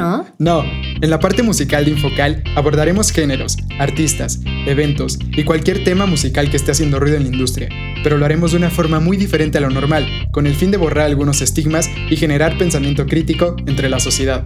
¿Ah, 0.00 0.24
no? 0.38 0.62
No. 0.62 0.64
En 1.00 1.08
la 1.08 1.20
parte 1.20 1.42
musical 1.42 1.84
de 1.84 1.92
Infocal 1.92 2.42
abordaremos 2.56 3.12
géneros, 3.12 3.56
artistas, 3.78 4.40
eventos 4.66 5.18
y 5.20 5.44
cualquier 5.44 5.84
tema 5.84 6.06
musical 6.06 6.50
que 6.50 6.56
esté 6.56 6.72
haciendo 6.72 6.98
ruido 6.98 7.16
en 7.16 7.24
la 7.24 7.28
industria, 7.30 7.68
pero 8.02 8.18
lo 8.18 8.24
haremos 8.24 8.50
de 8.50 8.56
una 8.56 8.70
forma 8.70 8.98
muy 8.98 9.16
diferente 9.16 9.58
a 9.58 9.60
lo 9.60 9.70
normal, 9.70 10.06
con 10.32 10.48
el 10.48 10.54
fin 10.56 10.72
de 10.72 10.78
borrar 10.78 11.06
algunos 11.06 11.42
estigmas 11.42 11.88
y 12.10 12.16
generar 12.16 12.58
pensamiento 12.58 13.06
crítico 13.06 13.54
entre 13.66 13.88
la 13.88 14.00
sociedad. 14.00 14.42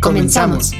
Comenzamos. 0.00 0.72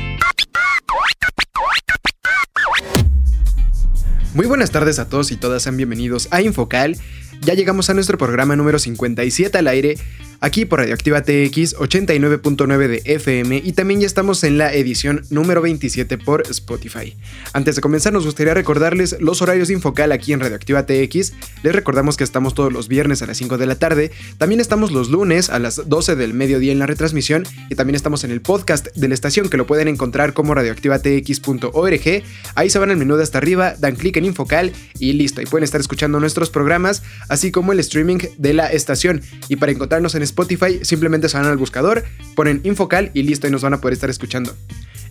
Muy 4.33 4.47
buenas 4.47 4.71
tardes 4.71 4.99
a 4.99 5.09
todos 5.09 5.31
y 5.31 5.37
todas, 5.37 5.63
sean 5.63 5.77
bienvenidos 5.77 6.29
a 6.31 6.41
Infocal. 6.41 6.97
Ya 7.43 7.55
llegamos 7.55 7.91
a 7.91 7.95
nuestro 7.95 8.17
programa 8.17 8.57
número 8.57 8.79
57 8.79 9.59
al 9.59 9.69
aire 9.69 9.97
aquí 10.41 10.65
por 10.65 10.81
Radioactiva 10.81 11.23
TX 11.23 11.77
89.9 11.77 12.89
de 12.89 13.03
FM 13.05 13.63
y 13.65 13.73
también 13.73 14.01
ya 14.01 14.07
estamos 14.07 14.45
en 14.45 14.59
la 14.59 14.73
edición 14.73 15.25
número 15.31 15.63
27 15.63 16.19
por 16.19 16.43
Spotify. 16.51 17.17
Antes 17.53 17.77
de 17.77 17.83
comenzar 17.83 18.13
nos 18.13 18.25
gustaría 18.25 18.55
recordarles 18.55 19.17
los 19.21 19.43
horarios 19.43 19.69
de 19.69 19.75
Infocal 19.75 20.13
aquí 20.13 20.33
en 20.33 20.41
Radioactiva 20.41 20.87
TX. 20.87 21.33
Les 21.63 21.75
recordamos 21.75 22.17
que 22.17 22.25
estamos 22.25 22.55
todos 22.55 22.73
los 22.73 22.89
viernes 22.89 23.23
a 23.23 23.27
las 23.27 23.37
5 23.37 23.59
de 23.59 23.67
la 23.67 23.77
tarde, 23.77 24.11
también 24.39 24.61
estamos 24.61 24.93
los 24.93 25.09
lunes 25.09 25.51
a 25.51 25.59
las 25.59 25.89
12 25.89 26.17
del 26.17 26.35
mediodía 26.35 26.73
en 26.73 26.79
la 26.79 26.87
retransmisión 26.87 27.45
y 27.71 27.75
también 27.75 27.95
estamos 27.97 28.25
en 28.25 28.31
el 28.31 28.41
podcast 28.41 28.89
de 28.95 29.09
la 29.09 29.15
estación 29.15 29.49
que 29.49 29.57
lo 29.57 29.67
pueden 29.67 29.89
encontrar 29.89 30.33
como 30.33 30.55
radioactivatx.org. 30.55 32.23
Ahí 32.55 32.71
se 32.71 32.79
van 32.79 32.91
al 32.91 32.97
menú 32.97 33.17
de 33.17 33.23
hasta 33.23 33.39
arriba, 33.39 33.75
dan 33.79 33.97
clic 33.97 34.17
en 34.17 34.25
Infocal 34.25 34.73
y 34.99 35.13
listo, 35.13 35.41
y 35.43 35.47
pueden 35.47 35.65
estar 35.65 35.81
escuchando 35.81 36.21
nuestros 36.21 36.51
programas, 36.51 37.03
así 37.29 37.51
como 37.51 37.73
el 37.73 37.81
streaming 37.81 38.19
de 38.39 38.53
la 38.53 38.67
estación. 38.67 39.23
Y 39.49 39.57
para 39.57 39.73
encontrarnos 39.73 40.15
en 40.15 40.23
Spotify, 40.27 40.81
simplemente 40.83 41.29
se 41.29 41.39
van 41.39 41.47
al 41.47 41.57
buscador, 41.57 42.05
ponen 42.35 42.61
Infocal 42.65 43.11
y 43.15 43.23
listo 43.23 43.49
y 43.49 43.51
nos 43.51 43.63
van 43.63 43.75
a 43.75 43.81
poder 43.81 43.95
estar 43.95 44.11
escuchando. 44.11 44.55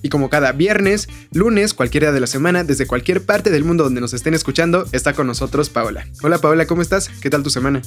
Y 0.05 0.09
como 0.09 0.29
cada 0.29 0.51
viernes, 0.51 1.09
lunes, 1.31 1.73
cualquier 1.73 2.03
día 2.03 2.11
de 2.11 2.19
la 2.19 2.27
semana, 2.27 2.63
desde 2.63 2.85
cualquier 2.85 3.25
parte 3.25 3.49
del 3.49 3.63
mundo 3.63 3.83
donde 3.85 4.01
nos 4.01 4.13
estén 4.13 4.35
escuchando, 4.35 4.85
está 4.91 5.13
con 5.13 5.25
nosotros 5.25 5.71
Paola. 5.71 6.05
Hola 6.21 6.37
Paola, 6.37 6.67
¿cómo 6.67 6.83
estás? 6.83 7.09
¿Qué 7.09 7.31
tal 7.31 7.41
tu 7.41 7.49
semana? 7.49 7.81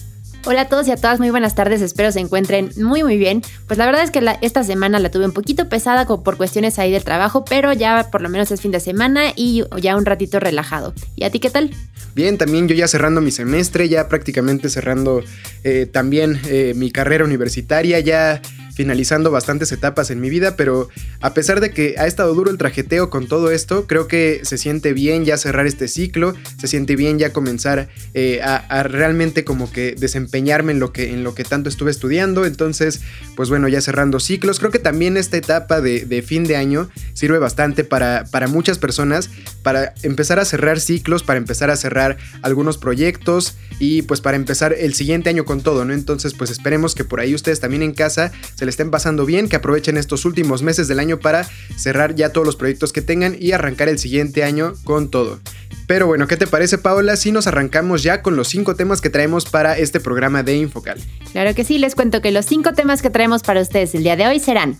Hola 0.44 0.62
a 0.62 0.68
todos 0.68 0.88
y 0.88 0.90
a 0.90 0.96
todas, 0.96 1.20
muy 1.20 1.30
buenas 1.30 1.54
tardes, 1.54 1.80
espero 1.80 2.10
se 2.10 2.18
encuentren 2.18 2.70
muy 2.76 3.04
muy 3.04 3.18
bien. 3.18 3.42
Pues 3.68 3.78
la 3.78 3.86
verdad 3.86 4.02
es 4.02 4.10
que 4.10 4.20
esta 4.40 4.64
semana 4.64 4.98
la 4.98 5.12
tuve 5.12 5.26
un 5.26 5.32
poquito 5.32 5.68
pesada 5.68 6.06
por 6.08 6.36
cuestiones 6.36 6.80
ahí 6.80 6.90
del 6.90 7.04
trabajo, 7.04 7.44
pero 7.44 7.72
ya 7.72 8.08
por 8.10 8.20
lo 8.20 8.28
menos 8.28 8.50
es 8.50 8.60
fin 8.60 8.72
de 8.72 8.80
semana 8.80 9.26
y 9.36 9.62
ya 9.80 9.96
un 9.96 10.04
ratito 10.04 10.40
relajado. 10.40 10.94
¿Y 11.14 11.22
a 11.22 11.30
ti 11.30 11.38
qué 11.38 11.50
tal? 11.50 11.70
Bien, 12.16 12.36
también 12.36 12.66
yo 12.66 12.74
ya 12.74 12.88
cerrando 12.88 13.20
mi 13.20 13.30
semestre, 13.30 13.88
ya 13.88 14.08
prácticamente 14.08 14.70
cerrando 14.70 15.22
eh, 15.62 15.86
también 15.86 16.40
eh, 16.48 16.72
mi 16.74 16.90
carrera 16.90 17.24
universitaria, 17.24 18.00
ya 18.00 18.42
finalizando 18.78 19.32
bastantes 19.32 19.72
etapas 19.72 20.12
en 20.12 20.20
mi 20.20 20.30
vida, 20.30 20.54
pero 20.54 20.88
a 21.20 21.34
pesar 21.34 21.60
de 21.60 21.72
que 21.72 21.96
ha 21.98 22.06
estado 22.06 22.32
duro 22.32 22.48
el 22.48 22.58
trajeteo 22.58 23.10
con 23.10 23.26
todo 23.26 23.50
esto, 23.50 23.88
creo 23.88 24.06
que 24.06 24.42
se 24.44 24.56
siente 24.56 24.92
bien 24.92 25.24
ya 25.24 25.36
cerrar 25.36 25.66
este 25.66 25.88
ciclo, 25.88 26.36
se 26.60 26.68
siente 26.68 26.94
bien 26.94 27.18
ya 27.18 27.32
comenzar 27.32 27.88
eh, 28.14 28.40
a, 28.40 28.84
realmente 28.84 29.42
como 29.42 29.72
que 29.72 29.96
desempeñarme 29.98 30.70
en 30.70 30.78
lo 30.78 30.92
que, 30.92 31.12
en 31.12 31.24
lo 31.24 31.34
que 31.34 31.42
tanto 31.42 31.68
estuve 31.68 31.90
estudiando, 31.90 32.46
entonces 32.46 33.00
pues 33.34 33.48
bueno, 33.48 33.66
ya 33.66 33.80
cerrando 33.80 34.20
ciclos, 34.20 34.60
creo 34.60 34.70
que 34.70 34.78
también 34.78 35.16
esta 35.16 35.36
etapa 35.36 35.80
de, 35.80 36.22
fin 36.24 36.44
de 36.44 36.54
año 36.54 36.88
sirve 37.14 37.40
bastante 37.40 37.82
para, 37.82 38.26
para 38.30 38.46
muchas 38.46 38.78
personas, 38.78 39.28
para 39.64 39.92
empezar 40.04 40.38
a 40.38 40.44
cerrar 40.44 40.78
ciclos, 40.78 41.24
para 41.24 41.38
empezar 41.38 41.68
a 41.70 41.76
cerrar 41.76 42.16
algunos 42.42 42.78
proyectos 42.78 43.56
y 43.80 44.02
pues 44.02 44.20
para 44.20 44.36
empezar 44.36 44.72
el 44.72 44.94
siguiente 44.94 45.30
año 45.30 45.44
con 45.44 45.62
todo, 45.62 45.84
¿no? 45.84 45.94
Entonces 45.94 46.32
pues 46.34 46.50
esperemos 46.50 46.94
que 46.94 47.02
por 47.02 47.18
ahí 47.18 47.34
ustedes 47.34 47.58
también 47.58 47.82
en 47.82 47.92
casa 47.92 48.30
se 48.54 48.67
le 48.68 48.70
estén 48.70 48.90
pasando 48.90 49.24
bien, 49.24 49.48
que 49.48 49.56
aprovechen 49.56 49.96
estos 49.96 50.26
últimos 50.26 50.60
meses 50.60 50.88
del 50.88 51.00
año 51.00 51.18
para 51.18 51.48
cerrar 51.78 52.14
ya 52.14 52.34
todos 52.34 52.46
los 52.46 52.54
proyectos 52.54 52.92
que 52.92 53.00
tengan 53.00 53.34
y 53.40 53.52
arrancar 53.52 53.88
el 53.88 53.98
siguiente 53.98 54.44
año 54.44 54.74
con 54.84 55.10
todo. 55.10 55.40
Pero 55.86 56.06
bueno, 56.06 56.26
¿qué 56.26 56.36
te 56.36 56.46
parece 56.46 56.76
Paola 56.76 57.16
si 57.16 57.32
nos 57.32 57.46
arrancamos 57.46 58.02
ya 58.02 58.20
con 58.20 58.36
los 58.36 58.48
cinco 58.48 58.76
temas 58.76 59.00
que 59.00 59.08
traemos 59.08 59.46
para 59.46 59.78
este 59.78 60.00
programa 60.00 60.42
de 60.42 60.56
Infocal? 60.56 61.00
Claro 61.32 61.54
que 61.54 61.64
sí, 61.64 61.78
les 61.78 61.94
cuento 61.94 62.20
que 62.20 62.30
los 62.30 62.44
cinco 62.44 62.74
temas 62.74 63.00
que 63.00 63.08
traemos 63.08 63.42
para 63.42 63.62
ustedes 63.62 63.94
el 63.94 64.02
día 64.02 64.16
de 64.16 64.26
hoy 64.26 64.38
serán 64.38 64.76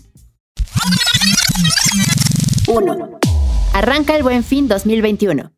1. 2.67 3.19
Arranca 3.73 4.15
el 4.15 4.21
buen 4.21 4.43
fin 4.43 4.67
2021. 4.67 5.51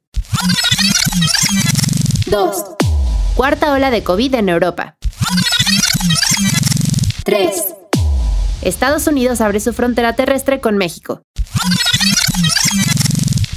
2. 2.27 2.65
Cuarta 3.35 3.73
ola 3.73 3.91
de 3.91 4.03
COVID 4.03 4.35
en 4.35 4.47
Europa. 4.47 4.95
3. 7.25 7.80
Estados 8.61 9.07
Unidos 9.07 9.41
abre 9.41 9.59
su 9.59 9.73
frontera 9.73 10.13
terrestre 10.15 10.61
con 10.61 10.77
México. 10.77 11.23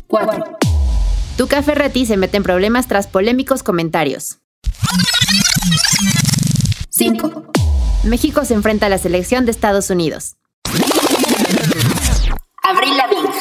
4. 0.06 0.44
Tuca 1.36 1.62
Ferretti 1.62 2.06
se 2.06 2.16
mete 2.16 2.38
en 2.38 2.42
problemas 2.42 2.88
tras 2.88 3.06
polémicos 3.06 3.62
comentarios. 3.62 4.38
5. 6.88 7.52
México 8.04 8.44
se 8.44 8.54
enfrenta 8.54 8.86
a 8.86 8.88
la 8.88 8.98
selección 8.98 9.44
de 9.44 9.50
Estados 9.50 9.90
Unidos. 9.90 10.36
Abril 12.62 12.96
Lavigne. 12.96 13.34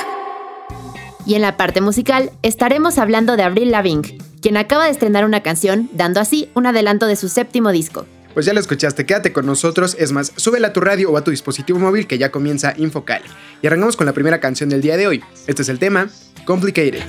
Y 1.26 1.36
en 1.36 1.42
la 1.42 1.56
parte 1.56 1.80
musical 1.80 2.32
estaremos 2.42 2.98
hablando 2.98 3.38
de 3.38 3.44
Abril 3.44 3.72
Lavigne, 3.72 4.18
quien 4.42 4.58
acaba 4.58 4.86
de 4.86 4.92
estrenar 4.92 5.24
una 5.24 5.42
canción, 5.42 5.90
dando 5.94 6.20
así 6.20 6.50
un 6.56 6.68
adelanto 6.68 7.06
de 7.06 7.16
su 7.16 7.30
séptimo 7.30 7.72
disco. 7.72 8.06
Pues 8.34 8.46
ya 8.46 8.54
lo 8.54 8.60
escuchaste, 8.60 9.06
quédate 9.06 9.32
con 9.32 9.46
nosotros. 9.46 9.96
Es 10.00 10.12
más, 10.12 10.34
súbela 10.36 10.70
a 10.70 10.74
tu 10.74 10.80
radio 10.80 11.12
o 11.12 11.18
a 11.18 11.24
tu 11.24 11.32
dispositivo 11.32 11.80
móvil 11.80 12.08
que 12.08 12.18
ya 12.18 12.32
comienza 12.32 12.74
Infocal. 12.78 13.22
Y 13.62 13.68
arrancamos 13.68 13.96
con 13.96 14.06
la 14.06 14.14
primera 14.14 14.40
canción 14.40 14.70
del 14.70 14.82
día 14.82 14.98
de 14.98 15.08
hoy. 15.08 15.24
Este 15.48 15.62
es 15.62 15.70
el 15.70 15.80
tema, 15.80 16.10
Complicated. 16.46 17.04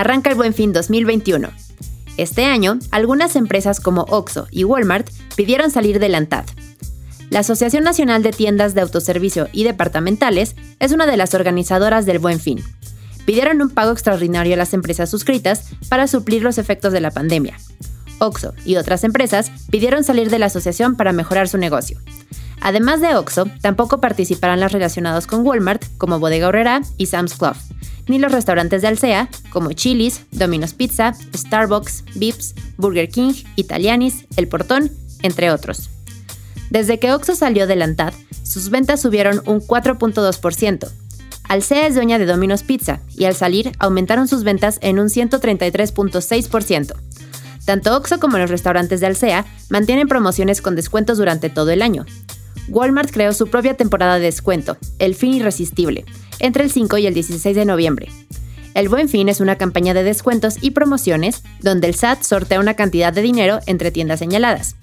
Arranca 0.00 0.30
el 0.30 0.36
Buen 0.36 0.54
Fin 0.54 0.72
2021. 0.72 1.50
Este 2.16 2.46
año, 2.46 2.78
algunas 2.90 3.36
empresas 3.36 3.80
como 3.80 4.06
Oxxo 4.08 4.46
y 4.50 4.64
Walmart 4.64 5.10
pidieron 5.36 5.70
salir 5.70 5.98
del 6.00 6.14
ANTAD. 6.14 6.46
La 7.28 7.40
Asociación 7.40 7.84
Nacional 7.84 8.22
de 8.22 8.30
Tiendas 8.30 8.72
de 8.72 8.80
Autoservicio 8.80 9.48
y 9.52 9.64
Departamentales 9.64 10.56
es 10.78 10.92
una 10.92 11.04
de 11.04 11.18
las 11.18 11.34
organizadoras 11.34 12.06
del 12.06 12.18
Buen 12.18 12.40
Fin. 12.40 12.64
Pidieron 13.26 13.60
un 13.60 13.68
pago 13.68 13.92
extraordinario 13.92 14.54
a 14.54 14.56
las 14.56 14.72
empresas 14.72 15.10
suscritas 15.10 15.68
para 15.90 16.06
suplir 16.06 16.42
los 16.42 16.56
efectos 16.56 16.94
de 16.94 17.02
la 17.02 17.10
pandemia. 17.10 17.58
Oxo 18.20 18.54
y 18.64 18.76
otras 18.76 19.04
empresas 19.04 19.52
pidieron 19.70 20.02
salir 20.02 20.30
de 20.30 20.38
la 20.38 20.46
asociación 20.46 20.96
para 20.96 21.12
mejorar 21.12 21.46
su 21.46 21.58
negocio. 21.58 21.98
Además 22.60 23.00
de 23.00 23.14
Oxo, 23.16 23.46
tampoco 23.60 24.00
participarán 24.00 24.60
las 24.60 24.72
relacionados 24.72 25.26
con 25.26 25.46
Walmart, 25.46 25.84
como 25.98 26.18
Bodega 26.18 26.48
Horrera 26.48 26.82
y 26.98 27.06
Sam's 27.06 27.34
Club, 27.34 27.54
ni 28.06 28.18
los 28.18 28.32
restaurantes 28.32 28.82
de 28.82 28.88
Alsea, 28.88 29.28
como 29.50 29.72
Chili's, 29.72 30.22
Domino's 30.30 30.74
Pizza, 30.74 31.14
Starbucks, 31.34 32.04
Vips, 32.14 32.54
Burger 32.76 33.08
King, 33.08 33.32
Italianis, 33.56 34.26
El 34.36 34.48
Portón, 34.48 34.90
entre 35.22 35.50
otros. 35.50 35.90
Desde 36.70 36.98
que 36.98 37.12
Oxo 37.12 37.34
salió 37.34 37.66
de 37.66 37.76
la 37.76 38.12
sus 38.44 38.70
ventas 38.70 39.00
subieron 39.00 39.42
un 39.46 39.60
4.2%. 39.60 40.88
Alsea 41.48 41.86
es 41.86 41.94
dueña 41.94 42.18
de 42.18 42.26
Domino's 42.26 42.62
Pizza 42.62 43.00
y 43.16 43.24
al 43.24 43.34
salir 43.34 43.72
aumentaron 43.78 44.28
sus 44.28 44.44
ventas 44.44 44.78
en 44.82 44.98
un 44.98 45.08
133.6%. 45.08 46.94
Tanto 47.64 47.96
Oxo 47.96 48.20
como 48.20 48.38
los 48.38 48.50
restaurantes 48.50 49.00
de 49.00 49.06
Alsea 49.06 49.46
mantienen 49.68 50.08
promociones 50.08 50.62
con 50.62 50.76
descuentos 50.76 51.18
durante 51.18 51.50
todo 51.50 51.70
el 51.70 51.82
año. 51.82 52.06
Walmart 52.70 53.10
creó 53.10 53.32
su 53.32 53.48
propia 53.48 53.74
temporada 53.74 54.18
de 54.18 54.26
descuento, 54.26 54.78
el 54.98 55.14
fin 55.14 55.34
irresistible, 55.34 56.04
entre 56.38 56.64
el 56.64 56.70
5 56.70 56.98
y 56.98 57.06
el 57.06 57.14
16 57.14 57.54
de 57.54 57.64
noviembre. 57.64 58.08
El 58.74 58.88
Buen 58.88 59.08
Fin 59.08 59.28
es 59.28 59.40
una 59.40 59.56
campaña 59.56 59.94
de 59.94 60.04
descuentos 60.04 60.56
y 60.60 60.70
promociones 60.70 61.42
donde 61.60 61.88
el 61.88 61.96
SAT 61.96 62.22
sortea 62.22 62.60
una 62.60 62.74
cantidad 62.74 63.12
de 63.12 63.22
dinero 63.22 63.58
entre 63.66 63.90
tiendas 63.90 64.20
señaladas. 64.20 64.76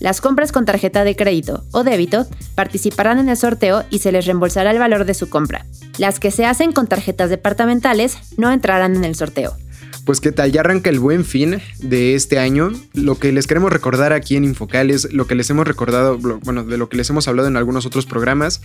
Las 0.00 0.20
compras 0.20 0.52
con 0.52 0.64
tarjeta 0.64 1.04
de 1.04 1.16
crédito 1.16 1.64
o 1.70 1.84
débito 1.84 2.26
participarán 2.54 3.18
en 3.18 3.28
el 3.28 3.36
sorteo 3.36 3.84
y 3.88 4.00
se 4.00 4.12
les 4.12 4.26
reembolsará 4.26 4.70
el 4.70 4.78
valor 4.78 5.04
de 5.04 5.14
su 5.14 5.30
compra. 5.30 5.64
Las 5.96 6.20
que 6.20 6.30
se 6.30 6.44
hacen 6.44 6.72
con 6.72 6.88
tarjetas 6.88 7.30
departamentales 7.30 8.18
no 8.36 8.50
entrarán 8.50 8.96
en 8.96 9.04
el 9.04 9.14
sorteo. 9.14 9.56
Pues 10.04 10.20
qué 10.20 10.32
tal, 10.32 10.50
ya 10.50 10.62
arranca 10.62 10.90
el 10.90 10.98
buen 10.98 11.24
fin 11.24 11.60
de 11.78 12.16
este 12.16 12.40
año. 12.40 12.72
Lo 12.92 13.20
que 13.20 13.30
les 13.30 13.46
queremos 13.46 13.72
recordar 13.72 14.12
aquí 14.12 14.34
en 14.34 14.42
Infocales, 14.42 15.12
lo 15.12 15.28
que 15.28 15.36
les 15.36 15.48
hemos 15.50 15.64
recordado, 15.64 16.18
bueno, 16.18 16.64
de 16.64 16.76
lo 16.76 16.88
que 16.88 16.96
les 16.96 17.08
hemos 17.10 17.28
hablado 17.28 17.46
en 17.46 17.56
algunos 17.56 17.86
otros 17.86 18.04
programas, 18.04 18.62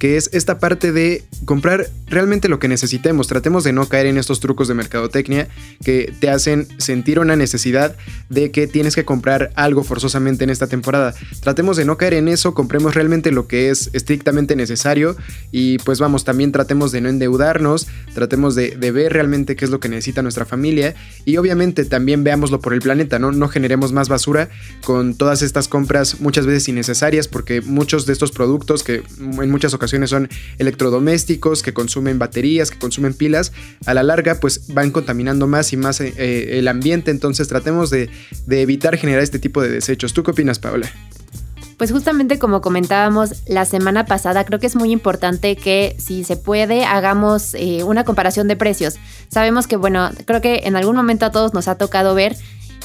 que 0.00 0.16
es 0.16 0.30
esta 0.32 0.58
parte 0.58 0.90
de 0.90 1.22
comprar 1.44 1.86
realmente 2.08 2.48
lo 2.48 2.58
que 2.58 2.66
necesitemos. 2.66 3.28
Tratemos 3.28 3.62
de 3.62 3.72
no 3.72 3.88
caer 3.88 4.06
en 4.06 4.18
estos 4.18 4.40
trucos 4.40 4.66
de 4.66 4.74
mercadotecnia 4.74 5.48
que 5.84 6.12
te 6.18 6.28
hacen 6.28 6.66
sentir 6.78 7.20
una 7.20 7.36
necesidad 7.36 7.94
de 8.28 8.50
que 8.50 8.66
tienes 8.66 8.96
que 8.96 9.04
comprar 9.04 9.52
algo 9.54 9.84
forzosamente 9.84 10.42
en 10.42 10.50
esta 10.50 10.66
temporada. 10.66 11.14
Tratemos 11.40 11.76
de 11.76 11.84
no 11.84 11.98
caer 11.98 12.14
en 12.14 12.26
eso, 12.26 12.52
compremos 12.52 12.96
realmente 12.96 13.30
lo 13.30 13.46
que 13.46 13.70
es 13.70 13.90
estrictamente 13.92 14.56
necesario 14.56 15.16
y 15.52 15.78
pues 15.78 16.00
vamos, 16.00 16.24
también 16.24 16.50
tratemos 16.50 16.90
de 16.90 17.00
no 17.00 17.08
endeudarnos, 17.08 17.86
tratemos 18.12 18.56
de, 18.56 18.70
de 18.70 18.90
ver 18.90 19.12
realmente 19.12 19.54
qué 19.54 19.64
es 19.64 19.70
lo 19.70 19.78
que 19.78 19.88
necesita 19.88 20.22
nuestra 20.22 20.46
familia 20.46 20.79
y 21.24 21.36
obviamente 21.36 21.84
también 21.84 22.24
veámoslo 22.24 22.60
por 22.60 22.74
el 22.74 22.80
planeta, 22.80 23.18
¿no? 23.18 23.32
No 23.32 23.48
generemos 23.48 23.92
más 23.92 24.08
basura 24.08 24.48
con 24.84 25.14
todas 25.14 25.42
estas 25.42 25.68
compras 25.68 26.20
muchas 26.20 26.46
veces 26.46 26.68
innecesarias 26.68 27.28
porque 27.28 27.60
muchos 27.60 28.06
de 28.06 28.12
estos 28.12 28.32
productos 28.32 28.82
que 28.82 29.02
en 29.18 29.50
muchas 29.50 29.74
ocasiones 29.74 30.10
son 30.10 30.28
electrodomésticos, 30.58 31.62
que 31.62 31.72
consumen 31.72 32.18
baterías, 32.18 32.70
que 32.70 32.78
consumen 32.78 33.14
pilas, 33.14 33.52
a 33.86 33.94
la 33.94 34.02
larga 34.02 34.40
pues 34.40 34.72
van 34.72 34.90
contaminando 34.90 35.46
más 35.46 35.72
y 35.72 35.76
más 35.76 36.00
eh, 36.00 36.14
eh, 36.16 36.58
el 36.58 36.68
ambiente, 36.68 37.10
entonces 37.10 37.48
tratemos 37.48 37.90
de, 37.90 38.10
de 38.46 38.62
evitar 38.62 38.96
generar 38.96 39.22
este 39.22 39.38
tipo 39.38 39.62
de 39.62 39.68
desechos. 39.68 40.12
¿Tú 40.12 40.22
qué 40.22 40.32
opinas, 40.32 40.58
Paola? 40.58 40.90
Pues 41.80 41.92
justamente 41.92 42.38
como 42.38 42.60
comentábamos 42.60 43.42
la 43.46 43.64
semana 43.64 44.04
pasada, 44.04 44.44
creo 44.44 44.58
que 44.60 44.66
es 44.66 44.76
muy 44.76 44.90
importante 44.92 45.56
que 45.56 45.96
si 45.98 46.24
se 46.24 46.36
puede 46.36 46.84
hagamos 46.84 47.54
eh, 47.54 47.84
una 47.84 48.04
comparación 48.04 48.48
de 48.48 48.54
precios. 48.54 48.98
Sabemos 49.30 49.66
que, 49.66 49.76
bueno, 49.76 50.10
creo 50.26 50.42
que 50.42 50.60
en 50.64 50.76
algún 50.76 50.94
momento 50.94 51.24
a 51.24 51.30
todos 51.30 51.54
nos 51.54 51.68
ha 51.68 51.78
tocado 51.78 52.14
ver 52.14 52.36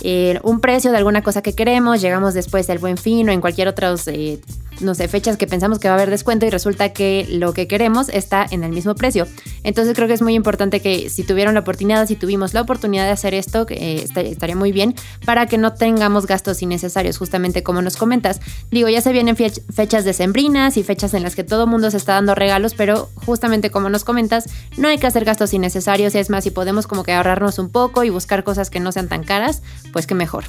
eh, 0.01 0.39
un 0.43 0.61
precio 0.61 0.91
de 0.91 0.97
alguna 0.97 1.23
cosa 1.23 1.41
que 1.41 1.51
queremos, 1.51 1.99
llegamos 1.99 2.33
después 2.33 2.67
del 2.67 2.79
buen 2.79 2.95
fin 2.95 3.27
o 3.27 3.33
en 3.33 3.41
cualquier 3.41 3.67
otra 3.67 3.93
eh, 4.07 4.39
no 4.81 4.95
sé, 4.95 5.07
fechas 5.07 5.37
que 5.37 5.47
pensamos 5.47 5.79
que 5.79 5.87
va 5.87 5.93
a 5.93 5.97
haber 5.97 6.09
descuento 6.09 6.45
y 6.45 6.49
resulta 6.49 6.89
que 6.89 7.25
lo 7.29 7.53
que 7.53 7.67
queremos 7.67 8.09
está 8.09 8.45
en 8.49 8.63
el 8.63 8.71
mismo 8.71 8.95
precio. 8.95 9.27
Entonces 9.63 9.95
creo 9.95 10.07
que 10.07 10.13
es 10.13 10.21
muy 10.21 10.33
importante 10.33 10.81
que 10.81 11.09
si 11.09 11.23
tuvieron 11.23 11.53
la 11.53 11.61
oportunidad, 11.61 12.07
si 12.07 12.15
tuvimos 12.15 12.53
la 12.53 12.61
oportunidad 12.61 13.05
de 13.05 13.11
hacer 13.11 13.33
esto, 13.33 13.65
eh, 13.69 14.05
estaría 14.15 14.55
muy 14.55 14.71
bien 14.71 14.95
para 15.25 15.45
que 15.47 15.57
no 15.57 15.73
tengamos 15.73 16.27
gastos 16.27 16.61
innecesarios, 16.61 17.17
justamente 17.17 17.63
como 17.63 17.81
nos 17.81 17.97
comentas. 17.97 18.41
Digo, 18.71 18.89
ya 18.89 19.01
se 19.01 19.11
vienen 19.11 19.35
fechas 19.35 20.05
decembrinas 20.05 20.77
y 20.77 20.83
fechas 20.83 21.13
en 21.13 21.23
las 21.23 21.35
que 21.35 21.43
todo 21.43 21.67
mundo 21.67 21.91
se 21.91 21.97
está 21.97 22.13
dando 22.13 22.35
regalos, 22.35 22.73
pero 22.73 23.09
justamente 23.25 23.69
como 23.69 23.89
nos 23.89 24.03
comentas, 24.03 24.49
no 24.77 24.87
hay 24.87 24.97
que 24.97 25.07
hacer 25.07 25.25
gastos 25.25 25.53
innecesarios. 25.53 26.15
Es 26.15 26.29
más, 26.29 26.43
si 26.43 26.51
podemos 26.51 26.87
como 26.87 27.03
que 27.03 27.13
ahorrarnos 27.13 27.59
un 27.59 27.69
poco 27.69 28.03
y 28.03 28.09
buscar 28.09 28.43
cosas 28.43 28.69
que 28.69 28.79
no 28.79 28.91
sean 28.91 29.07
tan 29.07 29.23
caras, 29.23 29.61
pues 29.91 30.07
que 30.07 30.15
mejor. 30.15 30.45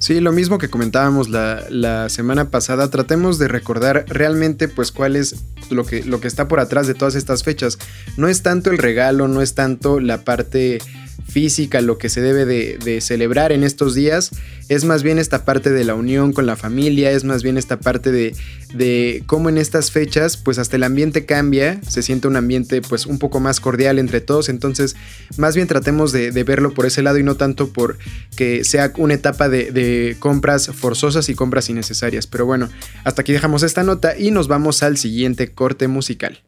Sí, 0.00 0.18
lo 0.18 0.32
mismo 0.32 0.56
que 0.56 0.70
comentábamos 0.70 1.28
la, 1.28 2.08
semana 2.08 2.50
pasada, 2.50 2.88
tratemos 2.88 3.38
de 3.38 3.48
recordar 3.48 4.06
realmente 4.08 4.66
pues 4.66 4.92
cuál 4.92 5.14
es 5.14 5.44
lo 5.68 5.84
que, 5.84 6.02
lo 6.02 6.22
que 6.22 6.26
está 6.26 6.48
por 6.48 6.58
atrás 6.58 6.86
de 6.86 6.94
todas 6.94 7.14
estas 7.16 7.44
fechas. 7.44 7.78
No 8.16 8.26
es 8.26 8.42
tanto 8.42 8.70
el 8.70 8.78
regalo, 8.78 9.28
no 9.28 9.42
es 9.42 9.54
tanto 9.54 10.00
la 10.00 10.24
parte 10.24 10.78
física, 11.26 11.80
lo 11.80 11.98
que 11.98 12.08
se 12.08 12.20
debe 12.20 12.44
de, 12.46 13.00
celebrar 13.00 13.52
en 13.52 13.64
estos 13.64 13.94
días, 13.94 14.30
es 14.68 14.84
más 14.84 15.02
bien 15.02 15.18
esta 15.18 15.44
parte 15.44 15.70
de 15.70 15.84
la 15.84 15.94
unión 15.94 16.32
con 16.32 16.46
la 16.46 16.56
familia, 16.56 17.10
es 17.10 17.24
más 17.24 17.42
bien 17.42 17.56
esta 17.56 17.78
parte 17.78 18.12
de, 18.12 19.22
cómo 19.26 19.48
en 19.48 19.58
estas 19.58 19.90
fechas, 19.90 20.36
pues 20.36 20.58
hasta 20.58 20.76
el 20.76 20.82
ambiente 20.82 21.26
cambia, 21.26 21.80
se 21.86 22.02
siente 22.02 22.28
un 22.28 22.36
ambiente 22.36 22.82
pues 22.82 23.06
un 23.06 23.18
poco 23.18 23.40
más 23.40 23.60
cordial 23.60 23.98
entre 23.98 24.20
todos, 24.20 24.48
entonces 24.48 24.96
más 25.36 25.54
bien 25.54 25.66
tratemos 25.66 26.12
de, 26.12 26.30
verlo 26.42 26.72
por 26.72 26.86
ese 26.86 27.02
lado 27.02 27.18
y 27.18 27.22
no 27.22 27.36
tanto 27.36 27.72
por 27.72 27.98
que 28.36 28.64
sea 28.64 28.92
una 28.96 29.14
etapa 29.14 29.48
de, 29.48 29.70
de 29.70 30.16
compras 30.18 30.68
forzosas 30.68 31.28
y 31.28 31.34
compras 31.34 31.68
innecesarias. 31.68 32.26
Pero 32.26 32.46
bueno, 32.46 32.68
hasta 33.04 33.22
aquí 33.22 33.32
dejamos 33.32 33.62
esta 33.62 33.82
nota 33.82 34.18
y 34.18 34.30
nos 34.30 34.48
vamos 34.48 34.82
al 34.82 34.96
siguiente 34.96 35.52
corte 35.52 35.86
musical. 35.86 36.42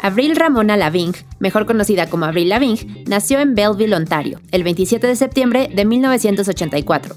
Avril 0.00 0.36
Ramona 0.36 0.76
Lavigne, 0.76 1.18
mejor 1.40 1.66
conocida 1.66 2.08
como 2.08 2.24
Avril 2.24 2.50
Lavigne, 2.50 3.04
nació 3.06 3.40
en 3.40 3.54
Belleville, 3.54 3.94
Ontario, 3.94 4.40
el 4.52 4.62
27 4.62 5.06
de 5.06 5.16
septiembre 5.16 5.68
de 5.74 5.84
1984. 5.84 7.16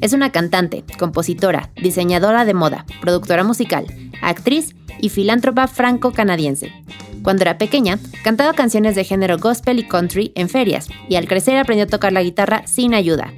Es 0.00 0.12
una 0.12 0.30
cantante, 0.30 0.84
compositora, 0.98 1.70
diseñadora 1.76 2.44
de 2.44 2.54
moda, 2.54 2.86
productora 3.00 3.42
musical, 3.42 3.86
actriz 4.22 4.76
y 5.00 5.08
filántropa 5.08 5.66
franco-canadiense. 5.66 6.72
Cuando 7.22 7.42
era 7.42 7.58
pequeña, 7.58 7.98
cantaba 8.22 8.54
canciones 8.54 8.94
de 8.94 9.04
género 9.04 9.36
gospel 9.38 9.80
y 9.80 9.88
country 9.88 10.32
en 10.36 10.48
ferias, 10.48 10.88
y 11.08 11.16
al 11.16 11.26
crecer 11.26 11.56
aprendió 11.56 11.84
a 11.84 11.88
tocar 11.88 12.12
la 12.12 12.22
guitarra 12.22 12.62
sin 12.66 12.94
ayuda. 12.94 13.32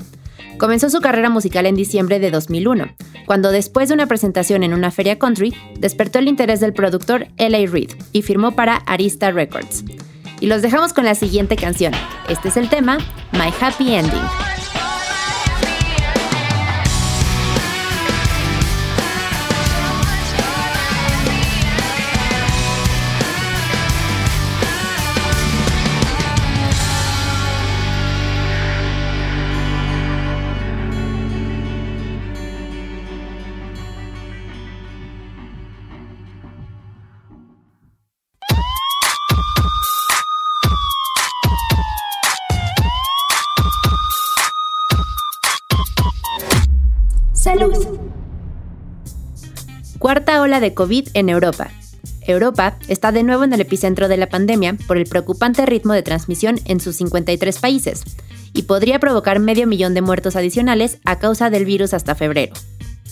Comenzó 0.59 0.91
su 0.91 1.01
carrera 1.01 1.31
musical 1.31 1.67
en 1.67 1.75
diciembre 1.75 2.21
de 2.21 2.31
2001, 2.31 2.95
cuando 3.27 3.51
después 3.51 3.89
de 3.89 3.95
una 3.95 4.07
presentación 4.07 4.63
en 4.63 4.75
una 4.75 4.91
feria 4.91 5.19
country, 5.19 5.55
despertó 5.79 6.19
el 6.19 6.29
interés 6.29 6.61
del 6.61 6.73
productor 6.73 7.29
L.A. 7.37 7.71
Reid 7.71 7.93
y 8.13 8.23
firmó 8.23 8.53
para 8.53 8.77
Arista 8.77 9.31
Records. 9.31 9.85
Y 10.41 10.47
los 10.47 10.63
dejamos 10.63 10.93
con 10.93 11.05
la 11.05 11.15
siguiente 11.15 11.57
canción. 11.57 11.93
Este 12.29 12.49
es 12.49 12.57
el 12.57 12.69
tema, 12.69 12.99
My 13.33 13.53
Happy 13.61 13.95
Ending. 13.95 14.23
Cuarta 50.13 50.43
ola 50.43 50.61
de 50.61 50.75
COVID 50.75 51.09
en 51.15 51.31
Europa. 51.31 51.71
Europa 52.21 52.77
está 52.87 53.13
de 53.13 53.23
nuevo 53.23 53.45
en 53.45 53.55
el 53.55 53.63
epicentro 53.63 54.09
de 54.09 54.19
la 54.19 54.29
pandemia 54.29 54.77
por 54.87 54.99
el 54.99 55.07
preocupante 55.07 55.65
ritmo 55.65 55.95
de 55.95 56.03
transmisión 56.03 56.61
en 56.67 56.81
sus 56.81 56.97
53 56.97 57.59
países 57.59 58.03
y 58.53 58.65
podría 58.65 58.99
provocar 58.99 59.39
medio 59.39 59.67
millón 59.67 59.95
de 59.95 60.03
muertos 60.03 60.37
adicionales 60.37 60.99
a 61.07 61.19
causa 61.19 61.49
del 61.49 61.65
virus 61.65 61.95
hasta 61.95 62.15
febrero. 62.15 62.53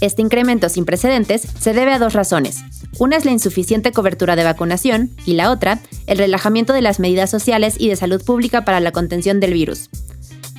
Este 0.02 0.20
incremento 0.20 0.68
sin 0.68 0.84
precedentes 0.84 1.40
se 1.40 1.72
debe 1.72 1.94
a 1.94 1.98
dos 1.98 2.12
razones. 2.12 2.58
Una 2.98 3.16
es 3.16 3.24
la 3.24 3.30
insuficiente 3.30 3.92
cobertura 3.92 4.36
de 4.36 4.44
vacunación 4.44 5.08
y 5.24 5.32
la 5.32 5.50
otra, 5.52 5.78
el 6.06 6.18
relajamiento 6.18 6.74
de 6.74 6.82
las 6.82 7.00
medidas 7.00 7.30
sociales 7.30 7.76
y 7.78 7.88
de 7.88 7.96
salud 7.96 8.22
pública 8.22 8.66
para 8.66 8.78
la 8.78 8.92
contención 8.92 9.40
del 9.40 9.54
virus. 9.54 9.88